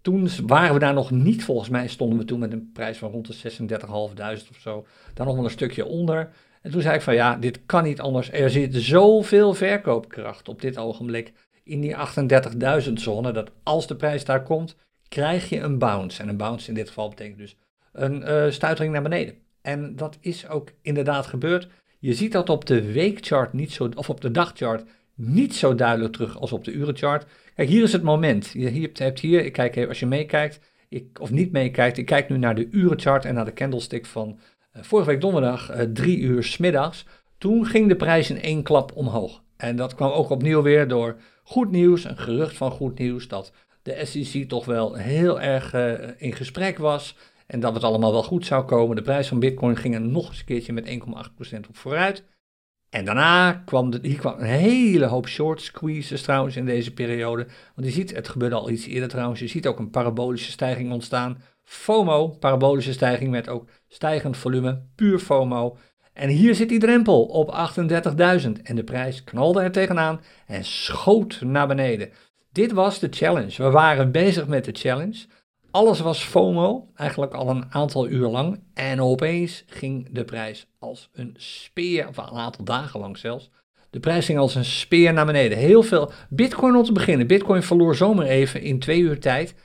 [0.00, 3.10] Toen waren we daar nog niet, volgens mij stonden we toen met een prijs van
[3.10, 4.86] rond de 36.500 of zo.
[5.14, 6.30] Daar nog wel een stukje onder.
[6.62, 8.32] En toen zei ik van ja, dit kan niet anders.
[8.32, 11.32] Er zit zoveel verkoopkracht op dit ogenblik
[11.64, 11.96] in die
[12.86, 14.76] 38.000 zone, dat als de prijs daar komt,
[15.08, 16.22] krijg je een bounce.
[16.22, 17.56] En een bounce in dit geval betekent dus
[17.92, 19.34] een uh, stuitering naar beneden.
[19.62, 21.68] En dat is ook inderdaad gebeurd.
[21.98, 24.84] Je ziet dat op de weekchart niet zo, of op de dagchart
[25.20, 27.26] niet zo duidelijk terug als op de urenchart.
[27.54, 28.50] Kijk, hier is het moment.
[28.52, 32.38] Je hebt hier, ik kijk als je meekijkt, ik, of niet meekijkt, ik kijk nu
[32.38, 34.38] naar de urenchart en naar de candlestick van
[34.76, 37.06] uh, vorige week donderdag, uh, drie uur smiddags.
[37.38, 39.42] Toen ging de prijs in één klap omhoog.
[39.56, 43.52] En dat kwam ook opnieuw weer door goed nieuws, een gerucht van goed nieuws, dat
[43.82, 47.16] de SEC toch wel heel erg uh, in gesprek was.
[47.46, 48.96] En dat het allemaal wel goed zou komen.
[48.96, 52.24] De prijs van Bitcoin ging er nog eens een keertje met 1,8% op vooruit.
[52.90, 57.46] En daarna kwam, hier kwam een hele hoop short squeezes trouwens in deze periode.
[57.74, 60.92] Want je ziet, het gebeurde al iets eerder trouwens, je ziet ook een parabolische stijging
[60.92, 61.42] ontstaan.
[61.64, 65.76] FOMO, parabolische stijging met ook stijgend volume, puur FOMO.
[66.12, 71.40] En hier zit die drempel op 38.000 en de prijs knalde er tegenaan en schoot
[71.40, 72.10] naar beneden.
[72.52, 73.62] Dit was de challenge.
[73.62, 75.26] We waren bezig met de challenge.
[75.70, 78.60] Alles was FOMO, eigenlijk al een aantal uur lang.
[78.74, 83.50] En opeens ging de prijs als een speer, of een aantal dagen lang zelfs.
[83.90, 85.58] De prijs ging als een speer naar beneden.
[85.58, 86.12] Heel veel.
[86.28, 87.26] Bitcoin om te beginnen.
[87.26, 89.58] Bitcoin verloor zomaar even in twee uur tijd 4%.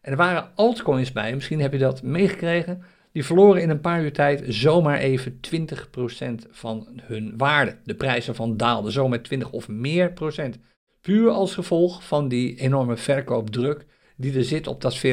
[0.00, 2.82] En er waren altcoins bij, misschien heb je dat meegekregen.
[3.12, 7.76] Die verloren in een paar uur tijd zomaar even 20% van hun waarde.
[7.84, 10.58] De prijzen van daalden zo met 20 of meer procent.
[11.00, 13.86] Puur als gevolg van die enorme verkoopdruk
[14.20, 15.06] die er zit op dat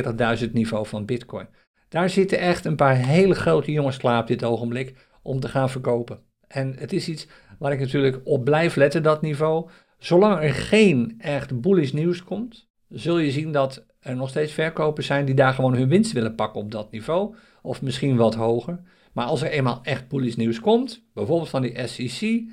[0.44, 1.48] 40.000 niveau van Bitcoin.
[1.90, 5.70] Daar zitten echt een paar hele grote jongens klaar op dit ogenblik om te gaan
[5.70, 6.20] verkopen.
[6.48, 7.28] En het is iets
[7.60, 9.70] waar ik natuurlijk op blijf letten, dat niveau.
[9.98, 15.08] Zolang er geen echt bullish nieuws komt, zul je zien dat er nog steeds verkopers
[15.08, 17.36] zijn die daar gewoon hun winst willen pakken op dat niveau.
[17.62, 18.80] Of misschien wat hoger.
[19.14, 22.44] Maar als er eenmaal echt bullish nieuws komt, bijvoorbeeld van die SEC,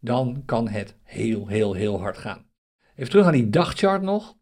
[0.00, 2.46] dan kan het heel, heel, heel hard gaan.
[2.96, 4.36] Even terug aan die dagchart nog.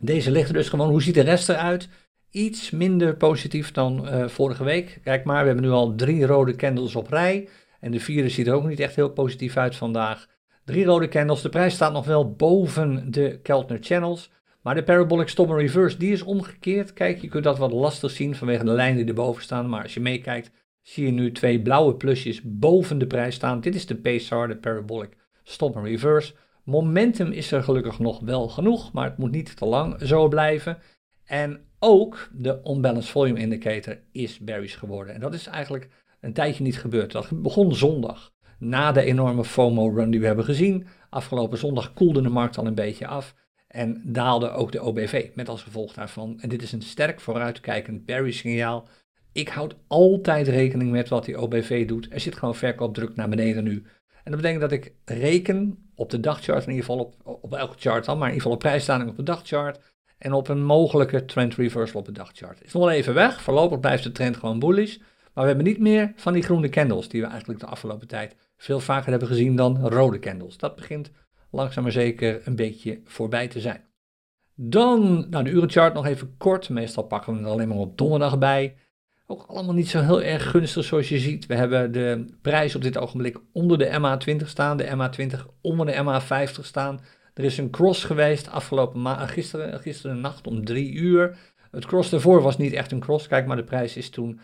[0.00, 1.88] Deze ligt er dus gewoon, hoe ziet de rest eruit?
[2.30, 5.00] Iets minder positief dan uh, vorige week.
[5.02, 7.48] Kijk maar, we hebben nu al drie rode candles op rij.
[7.80, 10.26] En de vierde ziet er ook niet echt heel positief uit vandaag.
[10.64, 14.30] Drie rode candles, de prijs staat nog wel boven de Keltner Channels.
[14.62, 16.92] Maar de Parabolic Stop Reverse, die is omgekeerd.
[16.92, 19.68] Kijk, je kunt dat wat lastig zien vanwege de lijnen die erboven staan.
[19.68, 20.50] Maar als je meekijkt,
[20.82, 23.60] zie je nu twee blauwe plusjes boven de prijs staan.
[23.60, 26.34] Dit is de PSR, de Parabolic Stop Reverse.
[26.64, 30.78] Momentum is er gelukkig nog wel genoeg, maar het moet niet te lang zo blijven.
[31.24, 35.14] En ook de Unbalanced Volume Indicator is bearish geworden.
[35.14, 35.88] En dat is eigenlijk
[36.20, 37.12] een tijdje niet gebeurd.
[37.12, 40.86] Dat begon zondag, na de enorme FOMO-run die we hebben gezien.
[41.10, 43.34] Afgelopen zondag koelde de markt al een beetje af
[43.68, 46.40] en daalde ook de OBV met als gevolg daarvan.
[46.40, 48.88] En dit is een sterk vooruitkijkend bearish signaal.
[49.32, 52.12] Ik houd altijd rekening met wat die OBV doet.
[52.12, 53.82] Er zit gewoon verkoopdruk naar beneden nu.
[54.24, 57.78] En dat betekent dat ik reken op de dagchart, in ieder geval op, op elke
[57.78, 59.80] chart dan, maar in ieder geval op prijsstelling op de dagchart
[60.18, 62.62] en op een mogelijke trend reversal op de dagchart.
[62.64, 64.96] Is nog wel even weg, voorlopig blijft de trend gewoon bullish,
[65.34, 68.36] maar we hebben niet meer van die groene candles die we eigenlijk de afgelopen tijd
[68.56, 70.56] veel vaker hebben gezien dan rode candles.
[70.56, 71.10] Dat begint
[71.50, 73.84] langzaam maar zeker een beetje voorbij te zijn.
[74.54, 78.38] Dan, nou de urenchart nog even kort, meestal pakken we er alleen maar op donderdag
[78.38, 78.76] bij.
[79.26, 81.46] Ook allemaal niet zo heel erg gunstig zoals je ziet.
[81.46, 85.92] We hebben de prijs op dit ogenblik onder de MA20 staan, de MA20 onder de
[85.92, 87.00] MA50 staan.
[87.34, 91.36] Er is een cross geweest afgelopen ma gisteren, gisteren nacht om drie uur.
[91.70, 94.40] Het cross daarvoor was niet echt een cross, kijk maar de prijs is toen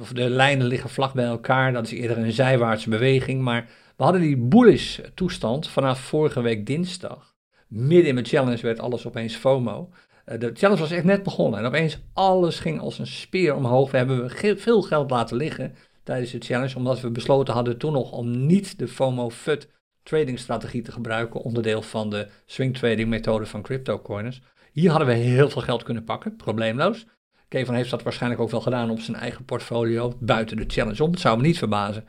[0.00, 4.04] of de lijnen liggen vlak bij elkaar, dat is eerder een zijwaartse beweging, maar we
[4.04, 7.34] hadden die bullish toestand vanaf vorige week dinsdag.
[7.68, 9.90] Midden in mijn challenge werd alles opeens FOMO.
[10.24, 13.90] Eh, de challenge was echt net begonnen en opeens alles ging als een speer omhoog.
[13.90, 18.12] We hebben veel geld laten liggen tijdens de challenge, omdat we besloten hadden toen nog
[18.12, 19.68] om niet de FOMO-FUD
[20.02, 24.40] trading strategie te gebruiken, onderdeel van de swing trading methode van cryptocoiners.
[24.72, 27.06] Hier hadden we heel veel geld kunnen pakken, probleemloos.
[27.48, 31.10] Kevin heeft dat waarschijnlijk ook wel gedaan op zijn eigen portfolio, buiten de challenge om.
[31.10, 32.04] Het zou me niet verbazen.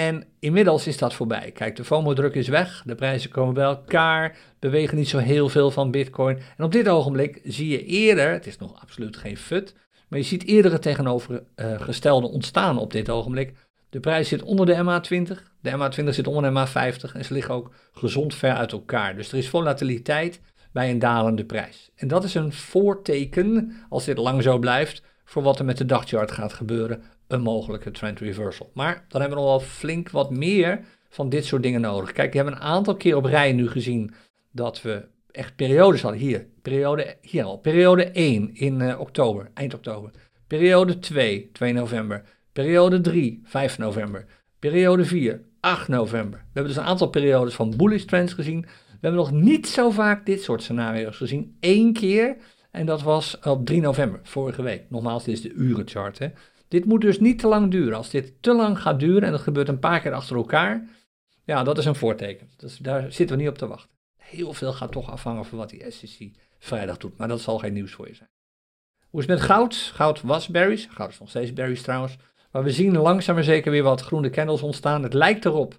[0.00, 1.50] En inmiddels is dat voorbij.
[1.50, 5.70] Kijk, de FOMO-druk is weg, de prijzen komen bij elkaar, bewegen niet zo heel veel
[5.70, 6.38] van Bitcoin.
[6.56, 9.74] En op dit ogenblik zie je eerder, het is nog absoluut geen FUD,
[10.08, 13.52] maar je ziet eerder het tegenovergestelde ontstaan op dit ogenblik.
[13.90, 17.54] De prijs zit onder de MA20, de MA20 zit onder de MA50 en ze liggen
[17.54, 19.16] ook gezond ver uit elkaar.
[19.16, 20.40] Dus er is volatiliteit
[20.72, 21.90] bij een dalende prijs.
[21.94, 25.86] En dat is een voorteken, als dit lang zo blijft, voor wat er met de
[25.86, 28.70] dagchart gaat gebeuren, een mogelijke trend reversal.
[28.74, 32.12] Maar dan hebben we nog wel flink wat meer van dit soort dingen nodig.
[32.12, 34.14] Kijk, we hebben een aantal keer op rij nu gezien
[34.52, 36.20] dat we echt periodes hadden.
[36.20, 40.10] Hier, periode, hier al, periode 1 in uh, oktober, eind oktober.
[40.46, 42.22] Periode 2, 2 november.
[42.52, 44.24] Periode 3, 5 november.
[44.58, 46.38] Periode 4, 8 november.
[46.38, 48.60] We hebben dus een aantal periodes van bullish trends gezien.
[48.60, 51.56] We hebben nog niet zo vaak dit soort scenario's gezien.
[51.60, 52.36] Eén keer,
[52.70, 54.82] en dat was op 3 november, vorige week.
[54.88, 56.18] Nogmaals, dit is de urenchart.
[56.18, 56.28] Hè.
[56.70, 57.96] Dit moet dus niet te lang duren.
[57.96, 60.88] Als dit te lang gaat duren, en dat gebeurt een paar keer achter elkaar,
[61.44, 62.48] ja, dat is een voorteken.
[62.56, 63.90] Dus daar zitten we niet op te wachten.
[64.16, 67.72] Heel veel gaat toch afhangen van wat die SEC vrijdag doet, maar dat zal geen
[67.72, 68.30] nieuws voor je zijn.
[69.08, 69.74] Hoe is het met goud?
[69.74, 72.16] Goud was berries, goud is nog steeds berries trouwens.
[72.52, 75.02] Maar we zien langzaam maar zeker weer wat groene candles ontstaan.
[75.02, 75.78] Het lijkt erop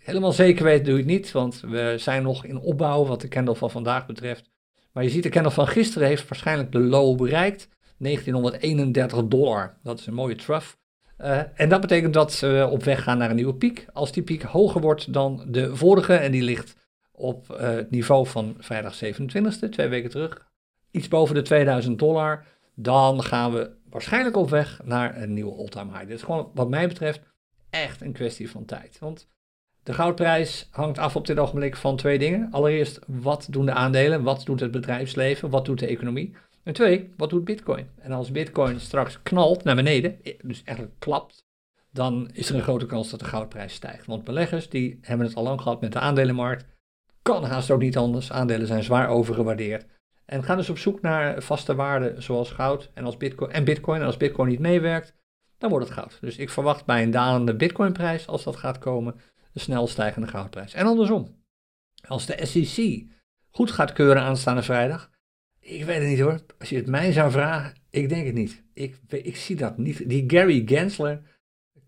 [0.00, 3.28] Helemaal zeker weten doe je het niet, want we zijn nog in opbouw wat de
[3.28, 4.50] candle van vandaag betreft.
[4.92, 7.68] Maar je ziet de candle van gisteren heeft waarschijnlijk de low bereikt.
[8.00, 9.78] 1931 dollar.
[9.82, 10.74] Dat is een mooie trough.
[11.18, 13.86] Uh, en dat betekent dat we op weg gaan naar een nieuwe piek.
[13.92, 16.76] Als die piek hoger wordt dan de vorige, en die ligt
[17.12, 20.46] op uh, het niveau van vrijdag 27e, twee weken terug,
[20.90, 25.90] iets boven de 2000 dollar, dan gaan we waarschijnlijk op weg naar een nieuwe all-time
[25.90, 26.06] high.
[26.06, 27.20] Dit is gewoon, wat mij betreft,
[27.70, 28.98] echt een kwestie van tijd.
[28.98, 29.28] Want
[29.82, 32.48] de goudprijs hangt af op dit ogenblik van twee dingen.
[32.50, 34.22] Allereerst, wat doen de aandelen?
[34.22, 35.50] Wat doet het bedrijfsleven?
[35.50, 36.34] Wat doet de economie?
[36.62, 37.88] En twee, wat doet Bitcoin?
[37.98, 41.44] En als Bitcoin straks knalt naar beneden, dus eigenlijk klapt,
[41.92, 44.06] dan is er een grote kans dat de goudprijs stijgt.
[44.06, 46.66] Want beleggers die hebben het al lang gehad met de aandelenmarkt.
[47.22, 48.32] Kan haast ook niet anders.
[48.32, 49.86] Aandelen zijn zwaar overgewaardeerd.
[50.24, 54.00] En gaan dus op zoek naar vaste waarden zoals goud en, als Bitcoin, en Bitcoin.
[54.00, 55.14] En als Bitcoin niet meewerkt,
[55.58, 56.18] dan wordt het goud.
[56.20, 59.20] Dus ik verwacht bij een dalende Bitcoinprijs, als dat gaat komen,
[59.52, 60.74] de snel stijgende goudprijs.
[60.74, 61.44] En andersom,
[62.06, 63.06] als de SEC
[63.50, 65.10] goed gaat keuren aanstaande vrijdag,
[65.60, 66.40] ik weet het niet hoor.
[66.58, 68.62] Als je het mij zou vragen, ik denk het niet.
[68.74, 70.08] Ik, ik zie dat niet.
[70.08, 71.22] Die Gary Gensler,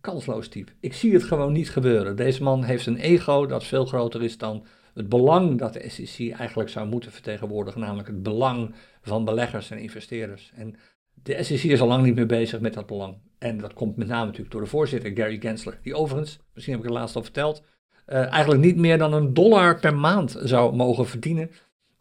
[0.00, 0.72] kansloos type.
[0.80, 2.16] Ik zie het gewoon niet gebeuren.
[2.16, 6.30] Deze man heeft een ego dat veel groter is dan het belang dat de SEC
[6.32, 10.52] eigenlijk zou moeten vertegenwoordigen, namelijk het belang van beleggers en investeerders.
[10.54, 10.76] En
[11.14, 13.16] de SEC is al lang niet meer bezig met dat belang.
[13.38, 16.82] En dat komt met name natuurlijk door de voorzitter, Gary Gensler, die overigens, misschien heb
[16.82, 17.62] ik het laatst al verteld,
[18.08, 21.50] uh, eigenlijk niet meer dan een dollar per maand zou mogen verdienen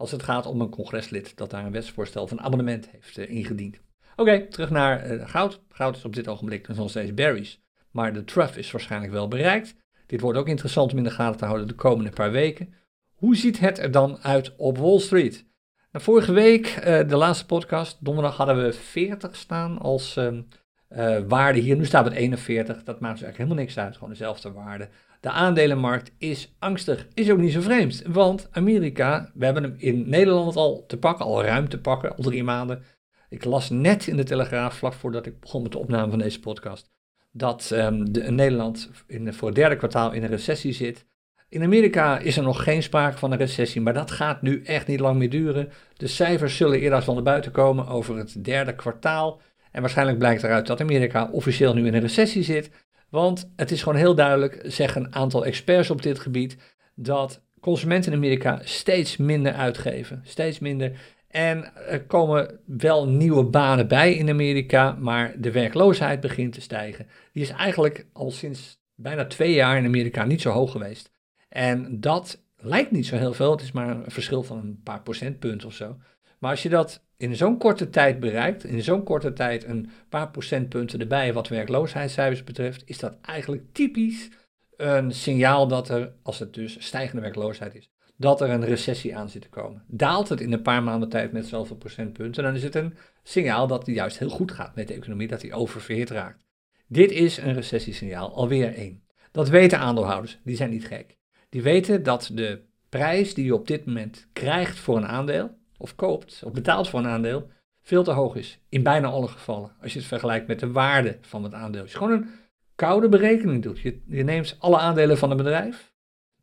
[0.02, 3.80] als het gaat om een congreslid dat daar een wetsvoorstel van abonnement heeft uh, ingediend.
[4.16, 5.62] Oké, terug naar uh, goud.
[5.70, 7.62] Goud is op dit ogenblik nog steeds berries,
[7.92, 9.76] maar de trough is waarschijnlijk wel bereikt.
[10.06, 12.74] Dit wordt ook interessant om in de gaten te houden de komende paar weken.
[13.16, 15.46] Hoe ziet het er dan uit op Wall Street?
[15.92, 21.60] Nou, vorige week, uh, de laatste podcast, donderdag hadden we 40 staan als uh, waarde
[21.60, 21.76] hier.
[21.76, 24.90] Nu staat het 41, dat maakt dus eigenlijk helemaal niks uit, gewoon dezelfde waarde.
[25.22, 30.10] De aandelenmarkt is angstig, is ook niet zo vreemd, want Amerika, we hebben hem in
[30.10, 32.84] Nederland al te pakken, al ruim te pakken, al drie maanden.
[33.30, 36.40] Ik las net in de Telegraaf, vlak voordat ik begon met de opname van deze
[36.40, 36.92] podcast,
[37.32, 41.06] dat de, Nederland in, voor het derde kwartaal in een recessie zit.
[41.50, 44.88] In Amerika is er nog geen sprake van een recessie, maar dat gaat nu echt
[44.88, 45.72] niet lang meer duren.
[45.94, 49.42] De cijfers zullen eerder van de buiten komen over het derde kwartaal.
[49.72, 52.72] En waarschijnlijk blijkt eruit dat Amerika officieel nu in een recessie zit.
[53.12, 56.58] Want het is gewoon heel duidelijk, zeggen een aantal experts op dit gebied,
[56.96, 60.22] dat consumenten in Amerika steeds minder uitgeven.
[60.24, 60.92] Steeds minder.
[61.28, 67.08] En er komen wel nieuwe banen bij in Amerika, maar de werkloosheid begint te stijgen.
[67.32, 71.12] Die is eigenlijk al sinds bijna twee jaar in Amerika niet zo hoog geweest.
[71.50, 75.02] En dat lijkt niet zo heel veel, het is maar een verschil van een paar
[75.02, 75.98] procentpunten of zo.
[76.40, 80.30] Maar als je dat in zo'n korte tijd bereikt, in zo'n korte tijd een paar
[80.30, 84.30] procentpunten erbij wat werkloosheidscijfers betreft, is dat eigenlijk typisch
[84.78, 89.30] een signaal dat er, als het dus stijgende werkloosheid is, dat er een recessie aan
[89.30, 89.84] zit te komen.
[89.88, 92.94] Daalt het in een paar maanden tijd met zoveel procentpunten, dan is het een
[93.24, 96.46] signaal dat het juist heel goed gaat met de economie, dat die oververhit raakt.
[96.88, 99.04] Dit is een recessiesignaal, alweer één.
[99.32, 101.18] Dat weten aandeelhouders, die zijn niet gek.
[101.50, 105.96] Die weten dat de prijs die je op dit moment krijgt voor een aandeel, of
[105.96, 107.50] koopt, of betaalt voor een aandeel,
[107.82, 108.60] veel te hoog is.
[108.70, 109.72] In bijna alle gevallen.
[109.82, 111.82] Als je het vergelijkt met de waarde van het aandeel.
[111.82, 112.30] Als je gewoon een
[112.76, 113.80] koude berekening doet.
[113.80, 115.94] Je, je neemt alle aandelen van een bedrijf.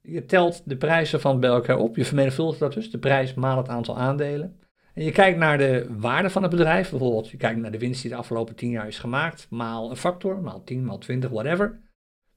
[0.02, 1.96] Je telt de prijzen van bij elkaar op.
[1.96, 2.90] Je vermenigvuldigt dat dus.
[2.90, 4.60] De prijs maal het aantal aandelen.
[4.94, 6.90] En je kijkt naar de waarde van het bedrijf.
[6.90, 9.46] Bijvoorbeeld, je kijkt naar de winst die de afgelopen 10 jaar is gemaakt.
[9.50, 11.80] Maal een factor, maal 10, maal 20, whatever.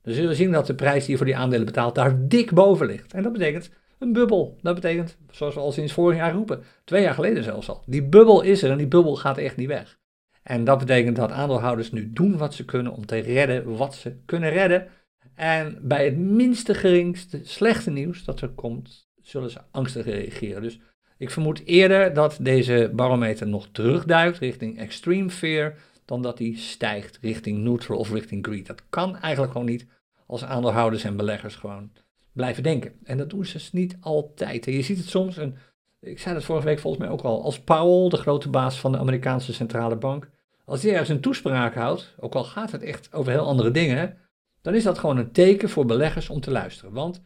[0.02, 2.54] Dan zul je zien dat de prijs die je voor die aandelen betaalt daar dik
[2.54, 3.14] boven ligt.
[3.14, 3.72] En dat betekent
[4.02, 4.58] een bubbel.
[4.62, 7.84] Dat betekent, zoals we al sinds vorig jaar roepen, twee jaar geleden zelfs al.
[7.86, 10.00] Die bubbel is er en die bubbel gaat echt niet weg.
[10.44, 14.16] En dat betekent dat aandeelhouders nu doen wat ze kunnen om te redden wat ze
[14.26, 14.88] kunnen redden.
[15.36, 20.62] En bij het minste geringste slechte nieuws dat er komt, zullen ze angstig reageren.
[20.62, 20.80] Dus
[21.18, 27.18] ik vermoed eerder dat deze barometer nog terugduikt richting extreme fear, dan dat die stijgt
[27.22, 28.68] richting neutral of richting greed.
[28.68, 29.88] Dat kan eigenlijk gewoon niet
[30.28, 31.92] als aandeelhouders en beleggers gewoon
[32.34, 32.94] blijven denken.
[33.04, 34.68] En dat doen ze dus niet altijd.
[34.68, 35.58] En je ziet het soms, en
[36.00, 38.92] ik zei het vorige week volgens mij ook al, als Powell, de grote baas van
[38.92, 40.30] de Amerikaanse centrale bank,
[40.66, 44.18] als hij ergens een toespraak houdt, ook al gaat het echt over heel andere dingen,
[44.62, 46.94] dan is dat gewoon een teken voor beleggers om te luisteren.
[46.94, 47.22] Want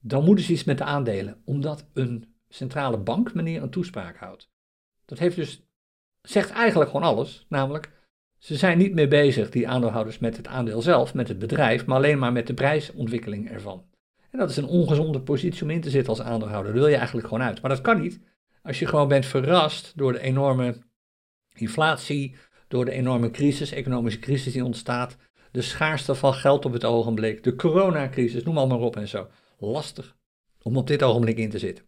[0.00, 4.50] dan moeten ze iets met de aandelen, omdat een centrale bank meneer een toespraak houdt.
[5.04, 5.62] Dat heeft dus,
[6.22, 7.92] zegt eigenlijk gewoon alles, namelijk
[8.38, 11.96] ze zijn niet meer bezig, die aandeelhouders, met het aandeel zelf, met het bedrijf, maar
[11.96, 13.84] alleen maar met de prijsontwikkeling ervan.
[14.30, 16.72] En dat is een ongezonde positie om in te zitten als aandeelhouder.
[16.72, 17.60] Daar wil je eigenlijk gewoon uit.
[17.60, 18.20] Maar dat kan niet
[18.62, 20.76] als je gewoon bent verrast door de enorme
[21.52, 22.36] inflatie,
[22.68, 25.16] door de enorme crisis, economische crisis die ontstaat,
[25.52, 29.28] de schaarste van geld op het ogenblik, de coronacrisis, noem maar op en zo.
[29.58, 30.16] Lastig
[30.62, 31.84] om op dit ogenblik in te zitten.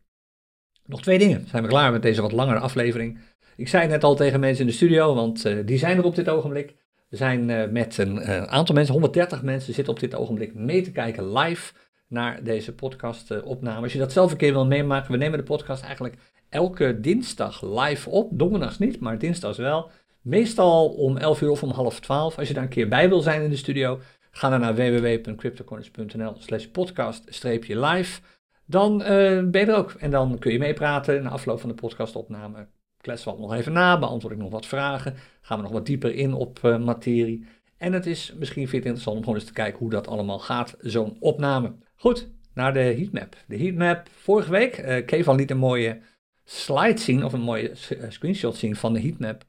[0.87, 1.49] Nog twee dingen.
[1.49, 3.19] Zijn we klaar met deze wat langere aflevering?
[3.57, 6.05] Ik zei het net al tegen mensen in de studio, want uh, die zijn er
[6.05, 6.75] op dit ogenblik.
[7.09, 10.83] We zijn uh, met een uh, aantal mensen, 130 mensen, zitten op dit ogenblik mee
[10.83, 11.73] te kijken live
[12.13, 13.83] naar deze podcast-opname.
[13.83, 16.17] Als je dat zelf een keer wil meemaken, we nemen de podcast eigenlijk
[16.49, 18.29] elke dinsdag live op.
[18.33, 19.91] Donderdags niet, maar dinsdags wel.
[20.21, 22.39] Meestal om 11 uur of om half 12.
[22.39, 24.01] Als je daar een keer bij wil zijn in de studio,
[24.31, 28.21] ga dan naar www.cryptocorners.nl slash podcast-live.
[28.65, 29.07] Dan uh,
[29.43, 29.93] ben je er ook.
[29.93, 31.23] En dan kun je meepraten.
[31.23, 32.67] Na afloop van de podcastopname
[33.03, 35.15] kletsen we nog even na, beantwoord ik nog wat vragen.
[35.41, 37.47] Gaan we nog wat dieper in op uh, materie.
[37.77, 40.77] En het is misschien vind interessant om gewoon eens te kijken hoe dat allemaal gaat,
[40.81, 41.73] zo'n opname.
[42.03, 43.37] Goed, naar de heatmap.
[43.47, 44.79] De heatmap vorige week.
[44.79, 46.01] Uh, eh, liet een mooie
[46.45, 49.45] slide zien, of een mooie eh, screenshot zien van de heatmap.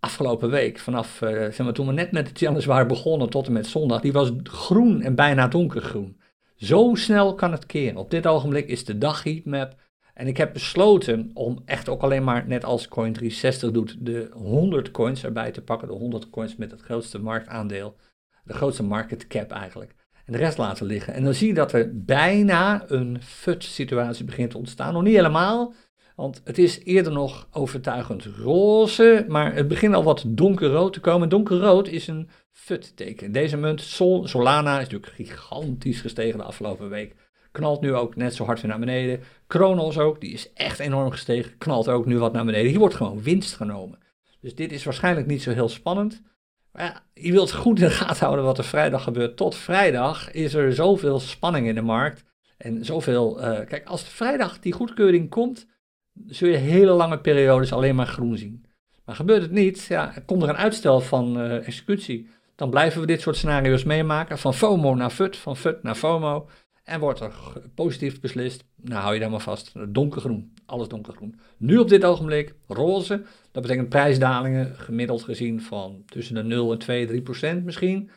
[0.00, 3.46] Afgelopen week, vanaf uh, zeg maar, toen we net met de challenge waren begonnen tot
[3.46, 6.20] en met zondag, die was groen en bijna donkergroen.
[6.56, 7.96] Zo snel kan het keren.
[7.96, 9.74] Op dit ogenblik is de dag heatmap.
[10.14, 14.90] En ik heb besloten om echt ook alleen maar, net als Coin360 doet, de 100
[14.90, 15.88] coins erbij te pakken.
[15.88, 17.96] De 100 coins met het grootste marktaandeel.
[18.44, 19.94] De grootste market cap eigenlijk
[20.26, 21.14] en de rest laten liggen.
[21.14, 24.92] En dan zie je dat er bijna een FUT-situatie begint te ontstaan.
[24.92, 25.74] Nog niet helemaal,
[26.16, 31.28] want het is eerder nog overtuigend roze, maar het begint al wat donkerrood te komen.
[31.28, 33.32] Donkerrood is een FUT-teken.
[33.32, 37.14] Deze munt, Sol, Solana, is natuurlijk gigantisch gestegen de afgelopen week.
[37.52, 39.20] Knalt nu ook net zo hard weer naar beneden.
[39.46, 41.58] Kronos ook, die is echt enorm gestegen.
[41.58, 42.70] Knalt ook nu wat naar beneden.
[42.70, 43.98] Hier wordt gewoon winst genomen.
[44.40, 46.22] Dus dit is waarschijnlijk niet zo heel spannend.
[47.14, 49.36] Je wilt goed in de gaten houden wat er vrijdag gebeurt.
[49.36, 52.24] Tot vrijdag is er zoveel spanning in de markt.
[52.56, 53.40] En zoveel.
[53.40, 55.66] Uh, kijk, als vrijdag die goedkeuring komt,
[56.26, 58.66] zul je hele lange periodes alleen maar groen zien.
[59.04, 63.06] Maar gebeurt het niet, ja, komt er een uitstel van uh, executie, dan blijven we
[63.06, 64.38] dit soort scenario's meemaken.
[64.38, 66.48] Van FOMO naar FUT, van FUT naar FOMO.
[66.86, 67.34] En wordt er
[67.74, 71.40] positief beslist, nou hou je dan maar vast, donkergroen, alles donkergroen.
[71.56, 76.78] Nu op dit ogenblik roze, dat betekent prijsdalingen gemiddeld gezien van tussen de 0 en
[76.78, 78.10] 2, 3 procent misschien.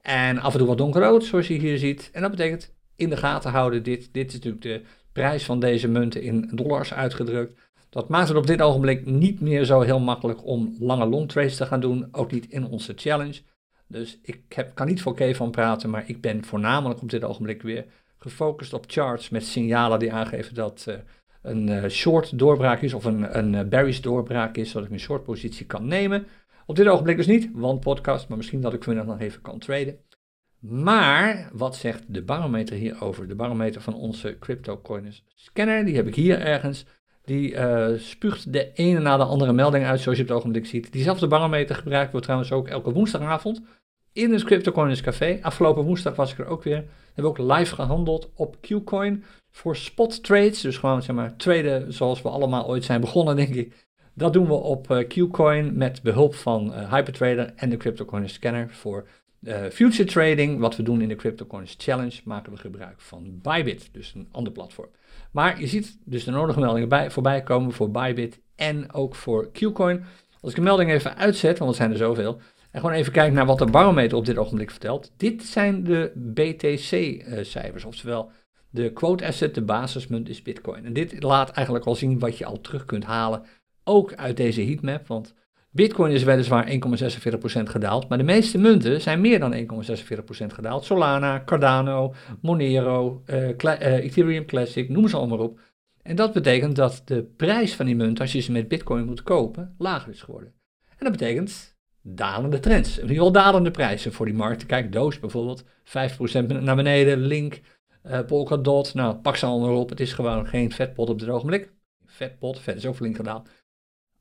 [0.00, 2.10] En af en toe wat donkerrood, zoals je hier ziet.
[2.12, 5.88] En dat betekent in de gaten houden, dit, dit is natuurlijk de prijs van deze
[5.88, 7.60] munten in dollars uitgedrukt.
[7.90, 11.56] Dat maakt het op dit ogenblik niet meer zo heel makkelijk om lange long trades
[11.56, 13.40] te gaan doen, ook niet in onze challenge.
[13.88, 17.62] Dus ik heb, kan niet voor Kevin praten, maar ik ben voornamelijk op dit ogenblik
[17.62, 17.86] weer
[18.26, 20.94] gefocust op charts met signalen die aangeven dat uh,
[21.42, 25.00] een uh, short doorbraak is of een, een uh, bearish doorbraak is, zodat ik een
[25.00, 26.26] short positie kan nemen.
[26.66, 29.58] Op dit ogenblik dus niet, want podcast, maar misschien dat ik vanmiddag nog even kan
[29.58, 29.96] traden.
[30.60, 33.28] Maar wat zegt de barometer hierover?
[33.28, 36.86] De barometer van onze CryptoCoins scanner, die heb ik hier ergens.
[37.24, 37.56] Die
[37.98, 40.92] spuugt de ene na de andere melding uit, zoals je op het ogenblik ziet.
[40.92, 43.62] Diezelfde barometer gebruiken we trouwens ook elke woensdagavond
[44.16, 45.38] in het CryptoCoins Café.
[45.42, 46.84] Afgelopen woensdag was ik er ook weer.
[47.14, 50.60] Hebben we ook live gehandeld op Qcoin voor spot trades.
[50.60, 53.86] Dus gewoon zeg maar traden zoals we allemaal ooit zijn begonnen, denk ik.
[54.14, 58.70] Dat doen we op uh, Qcoin met behulp van uh, Hypertrader en de CryptoCoin Scanner
[58.70, 59.08] voor
[59.42, 63.88] Uh, future trading, wat we doen in de CryptoCoins Challenge, maken we gebruik van Bybit,
[63.92, 64.88] dus een ander platform.
[65.30, 69.50] Maar je ziet dus de nodige meldingen bij, voorbij komen voor Bybit en ook voor
[69.52, 70.04] Qcoin.
[70.40, 72.40] Als ik de melding even uitzet, want er zijn er zoveel,
[72.76, 75.12] en gewoon even kijken naar wat de barometer op dit ogenblik vertelt.
[75.16, 78.30] Dit zijn de BTC-cijfers, oftewel
[78.70, 80.84] de quote asset, de basismunt is Bitcoin.
[80.84, 83.42] En dit laat eigenlijk al zien wat je al terug kunt halen,
[83.84, 85.34] ook uit deze heatmap, want
[85.70, 86.76] Bitcoin is weliswaar 1,46%
[87.62, 90.84] gedaald, maar de meeste munten zijn meer dan 1,46% gedaald.
[90.84, 93.48] Solana, Cardano, Monero, uh,
[94.04, 95.60] Ethereum Classic, noem ze allemaal op.
[96.02, 99.22] En dat betekent dat de prijs van die munt, als je ze met Bitcoin moet
[99.22, 100.52] kopen, lager is geworden.
[100.88, 101.75] En dat betekent
[102.08, 102.96] dalende trends.
[102.96, 104.66] In ieder geval dalende prijzen voor die markten.
[104.66, 107.60] Kijk, Doos bijvoorbeeld, 5% naar beneden, Link,
[108.06, 109.88] uh, Polkadot, nou pak ze allemaal op.
[109.88, 111.72] Het is gewoon geen vetpot op dit ogenblik.
[112.06, 113.48] Vetpot, vet is ook flink gedaald.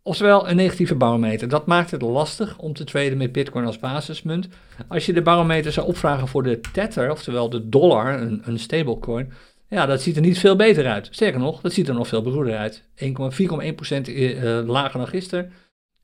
[0.02, 1.48] Oftewel een negatieve barometer.
[1.48, 4.48] Dat maakt het lastig om te traden met Bitcoin als basismunt.
[4.88, 9.34] Als je de barometer zou opvragen voor de Tether, oftewel de dollar, een, een stablecoin,
[9.68, 11.08] ja, dat ziet er niet veel beter uit.
[11.12, 12.84] Sterker nog, dat ziet er nog veel beroerder uit.
[12.96, 13.08] 4,1%
[14.08, 15.52] uh, lager dan gisteren.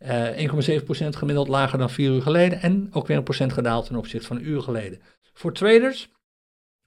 [0.04, 0.52] Uh, eh,
[0.84, 2.62] 1,7% gemiddeld lager dan 4 uur geleden.
[2.62, 5.02] En ook weer een procent gedaald ten opzichte van een uur geleden.
[5.34, 6.10] Voor traders,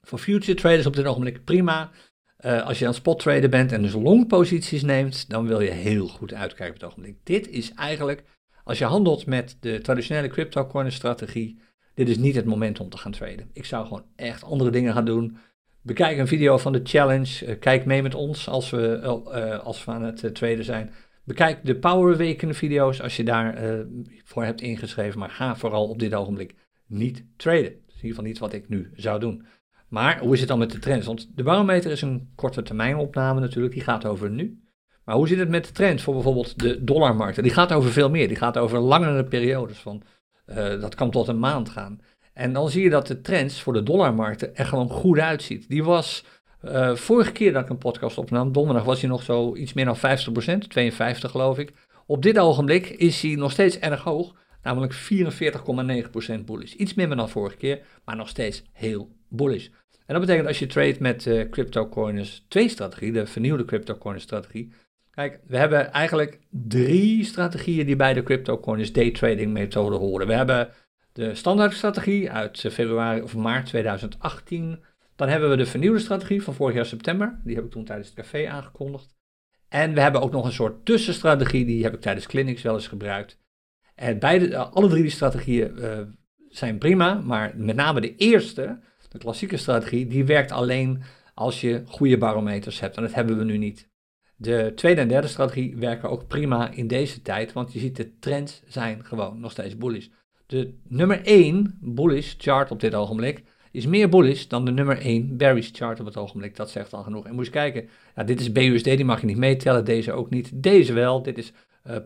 [0.02, 1.90] voor future traders op dit ogenblik prima.
[2.44, 5.70] Uh, als je aan spot trader bent en dus long posities neemt, dan wil je
[5.70, 7.16] heel goed uitkijken op het ogenblik.
[7.22, 8.24] Dit is eigenlijk,
[8.64, 11.58] als je handelt met de traditionele crypto strategie,
[11.94, 13.50] dit is niet het moment om te gaan traden.
[13.52, 15.38] Ik zou gewoon echt andere dingen gaan doen.
[15.82, 17.46] Bekijk een video van de challenge.
[17.46, 19.00] Uh, kijk mee met ons als we,
[19.64, 20.92] als we aan het traden zijn.
[21.24, 23.86] Bekijk de Power Weken video's als je daarvoor
[24.24, 25.18] voor hebt ingeschreven.
[25.18, 26.54] Maar ga vooral op dit ogenblik
[26.86, 27.62] niet traden.
[27.64, 29.46] Is in ieder geval niet wat ik nu zou doen.
[29.88, 31.06] Maar hoe is het dan met de trends?
[31.06, 34.62] Want de barometer is een korte termijn opname natuurlijk, die gaat over nu.
[35.04, 37.42] Maar hoe zit het met de trend voor bijvoorbeeld de dollarmarkt?
[37.42, 40.02] Die gaat over veel meer, die gaat over langere periodes, van,
[40.46, 42.00] uh, dat kan tot een maand gaan.
[42.32, 45.68] En dan zie je dat de trends voor de dollarmarkten er gewoon goed uitziet.
[45.68, 46.24] Die was
[46.68, 49.84] uh, vorige keer dat ik een podcast opnam, donderdag was hij nog zo iets meer
[49.84, 50.00] dan 50%,
[50.68, 51.72] 52 geloof ik.
[52.06, 54.94] Op dit ogenblik is hij nog steeds erg hoog, namelijk
[56.38, 56.72] 44,9% bullish.
[56.72, 59.66] Iets minder dan vorige keer, maar nog steeds heel bullish.
[60.06, 64.72] En dat betekent als je trade met uh, CryptoCoiners 2 strategie, de vernieuwde CryptoCoiners strategie.
[65.10, 70.26] Kijk, we hebben eigenlijk drie strategieën die bij de CryptoCoiners day trading methode horen.
[70.26, 70.68] We hebben
[71.12, 74.84] de standaard strategie uit eh, februari of maart 2018.
[75.16, 77.40] Dan hebben we de vernieuwde strategie van vorig jaar september.
[77.44, 79.14] Die heb ik toen tijdens het café aangekondigd.
[79.68, 82.88] En we hebben ook nog een soort tussenstrategie, die heb ik tijdens clinics wel eens
[82.88, 83.38] gebruikt.
[83.94, 85.98] En beide, alle drie die strategieën uh,
[86.48, 91.02] zijn prima, maar met name de eerste, de klassieke strategie, die werkt alleen
[91.34, 92.96] als je goede barometers hebt.
[92.96, 93.88] En dat hebben we nu niet.
[94.36, 98.18] De tweede en derde strategie werken ook prima in deze tijd, want je ziet de
[98.18, 100.08] trends zijn gewoon nog steeds bullish.
[100.46, 103.42] De nummer 1 bullish chart op dit ogenblik
[103.74, 106.56] is meer bullish dan de nummer 1 bearish chart op het ogenblik.
[106.56, 107.26] Dat zegt al genoeg.
[107.26, 110.30] En moet je kijken, ja, dit is BUSD, die mag je niet meetellen, deze ook
[110.30, 110.50] niet.
[110.54, 111.52] Deze wel, dit is
[111.86, 111.96] uh,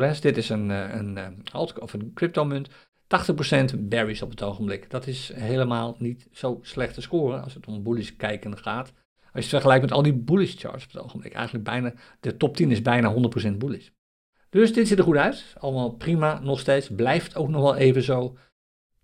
[0.00, 2.68] eh, dit is een, uh, een, uh, alt, of een cryptomunt.
[2.68, 4.90] 80% bearish op het ogenblik.
[4.90, 8.92] Dat is helemaal niet zo slecht te scoren als het om bullish kijken gaat.
[9.22, 11.32] Als je het vergelijkt met al die bullish charts op het ogenblik.
[11.32, 13.14] Eigenlijk bijna, de top 10 is bijna
[13.48, 13.88] 100% bullish.
[14.50, 15.54] Dus dit ziet er goed uit.
[15.58, 16.88] Allemaal prima nog steeds.
[16.88, 18.36] Blijft ook nog wel even zo.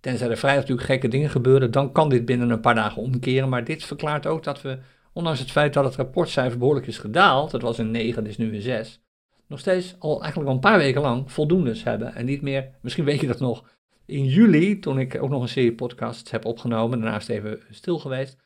[0.01, 3.49] Tenzij er vrij natuurlijk gekke dingen gebeuren, dan kan dit binnen een paar dagen omkeren.
[3.49, 4.79] Maar dit verklaart ook dat we,
[5.13, 8.39] ondanks het feit dat het rapportcijfer behoorlijk is gedaald, het was een 9, het is
[8.39, 9.01] nu een 6,
[9.47, 12.15] nog steeds al eigenlijk al een paar weken lang voldoendes hebben.
[12.15, 13.65] En niet meer, misschien weet je dat nog,
[14.07, 18.37] in juli, toen ik ook nog een serie podcasts heb opgenomen, daarnaast even stil geweest.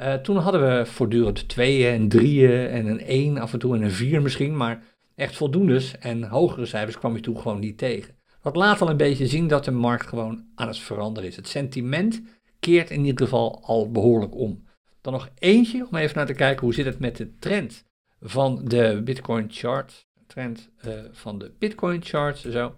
[0.00, 3.82] Uh, toen hadden we voortdurend tweeën en drieën en een 1 af en toe en
[3.82, 4.82] een 4 misschien, maar
[5.14, 8.14] echt voldoendes en hogere cijfers kwam je toen gewoon niet tegen.
[8.44, 11.36] Dat laat al een beetje zien dat de markt gewoon aan het veranderen is.
[11.36, 12.22] Het sentiment
[12.60, 14.64] keert in ieder geval al behoorlijk om.
[15.00, 17.84] Dan nog eentje om even naar te kijken hoe zit het met de trend
[18.20, 20.06] van de Bitcoin chart.
[20.26, 22.38] Trend uh, van de Bitcoin chart.
[22.38, 22.74] Zo,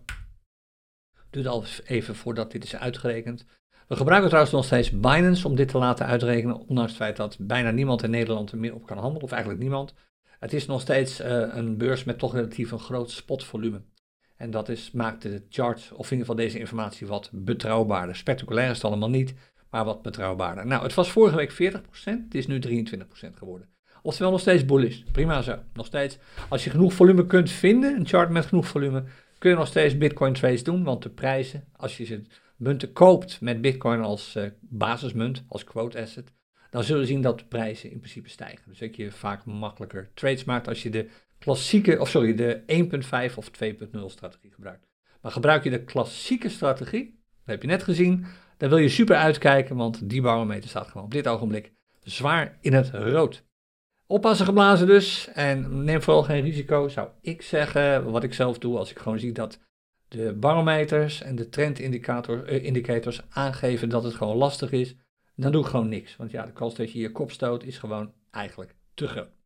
[1.31, 3.47] Duurt al even voordat dit is uitgerekend.
[3.89, 7.37] We gebruiken trouwens nog steeds Binance om dit te laten uitrekenen, ondanks het feit dat
[7.41, 9.95] bijna niemand in Nederland er meer op kan handelen, of eigenlijk niemand.
[10.39, 13.83] Het is nog steeds uh, een beurs met toch relatief een groot spotvolume.
[14.37, 18.16] En dat is, maakt de chart, of in ieder geval deze informatie, wat betrouwbaarder.
[18.16, 19.34] Spectaculair is het allemaal niet,
[19.70, 20.66] maar wat betrouwbaarder.
[20.66, 23.01] Nou, het was vorige week 40%, het is nu 23%
[23.34, 23.68] geworden.
[24.03, 25.03] Oftewel nog steeds bullish.
[25.12, 25.59] Prima zo.
[25.74, 26.18] Nog steeds.
[26.49, 29.05] Als je genoeg volume kunt vinden, een chart met genoeg volume,
[29.39, 32.22] kun je nog steeds Bitcoin trades doen, want de prijzen, als je ze
[32.57, 36.32] munten koopt met Bitcoin als uh, basismunt, als quote asset,
[36.70, 38.64] dan zul je zien dat de prijzen in principe stijgen.
[38.66, 41.09] Dus dat je vaak makkelijker trades maakt als je de
[41.47, 42.62] klassieke, of sorry, de
[43.30, 44.86] 1.5 of 2.0 strategie gebruikt.
[45.20, 48.26] Maar gebruik je de klassieke strategie, dat heb je net gezien,
[48.57, 51.72] Daar wil je super uitkijken, want die barometer staat gewoon op dit ogenblik
[52.03, 53.44] zwaar in het rood.
[54.07, 58.11] Oppassen geblazen dus en neem vooral geen risico, zou ik zeggen.
[58.11, 59.61] Wat ik zelf doe als ik gewoon zie dat
[60.09, 64.94] de barometers en de trendindicators uh, aangeven dat het gewoon lastig is,
[65.34, 66.16] dan doe ik gewoon niks.
[66.16, 69.36] Want ja, de kans dat je je kop stoot is gewoon eigenlijk te groot.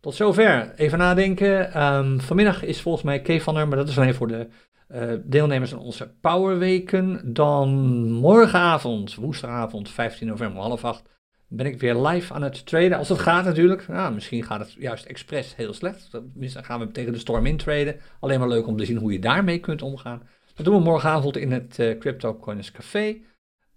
[0.00, 0.72] Tot zover.
[0.76, 1.82] Even nadenken.
[1.82, 4.48] Um, vanmiddag is volgens mij Kevaner, maar dat is alleen voor de
[4.94, 7.34] uh, deelnemers aan onze Powerweken.
[7.34, 7.68] Dan
[8.10, 11.02] morgenavond, woensdagavond, 15 november, half acht,
[11.48, 12.98] ben ik weer live aan het traden.
[12.98, 13.84] Als het gaat natuurlijk.
[13.88, 16.10] Ja, misschien gaat het juist expres heel slecht.
[16.10, 17.96] Dan gaan we tegen de storm in traden.
[18.20, 20.22] Alleen maar leuk om te zien hoe je daarmee kunt omgaan.
[20.54, 23.16] Dat doen we morgenavond in het uh, Crypto Coins Café.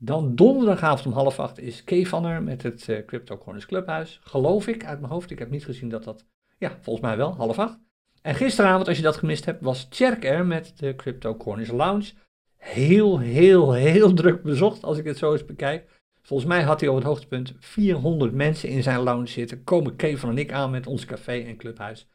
[0.04, 4.20] Dan donderdagavond om half acht is Kevaner met het uh, Crypto Coins Clubhuis.
[4.24, 5.32] Geloof ik uit mijn hoofd.
[5.32, 6.26] Ik heb niet gezien dat dat...
[6.58, 7.80] Ja, volgens mij wel, half acht.
[8.22, 12.12] En gisteravond, als je dat gemist hebt, was Tjerk er met de Crypto Coins Lounge.
[12.58, 15.90] Heel, heel, heel druk bezocht als ik het zo eens bekijk.
[16.22, 19.64] Volgens mij had hij op het hoogtepunt 400 mensen in zijn lounge zitten.
[19.64, 22.08] Komen Kevin en ik aan met ons café en clubhuis.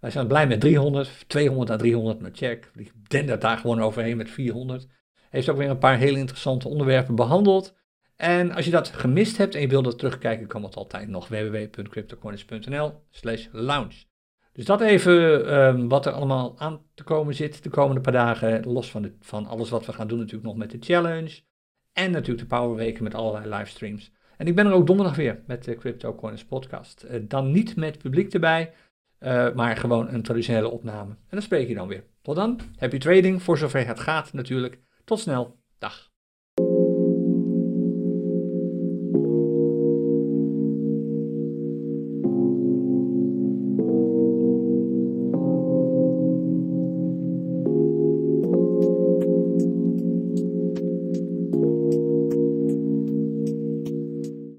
[0.00, 2.70] Wij zijn blij met 300, 200 à 300 met check.
[2.74, 4.86] Die dendert daar gewoon overheen met 400.
[5.34, 7.74] Heeft ook weer een paar hele interessante onderwerpen behandeld.
[8.16, 11.28] En als je dat gemist hebt en je wilt dat terugkijken, kan het altijd nog
[11.28, 14.04] www.cryptocoins.nl slash lounge.
[14.52, 15.14] Dus dat even
[15.54, 18.72] um, wat er allemaal aan te komen zit de komende paar dagen.
[18.72, 21.40] Los van, van alles wat we gaan doen natuurlijk nog met de challenge.
[21.92, 24.12] En natuurlijk de Powerweken met allerlei livestreams.
[24.36, 27.04] En ik ben er ook donderdag weer met de Crypto Coins podcast.
[27.10, 28.72] Uh, dan niet met publiek erbij,
[29.20, 31.10] uh, maar gewoon een traditionele opname.
[31.10, 32.04] En dan spreek je dan weer.
[32.22, 34.82] Tot dan, happy trading, voor zover het gaat natuurlijk.
[35.04, 36.13] Tot snel, dag.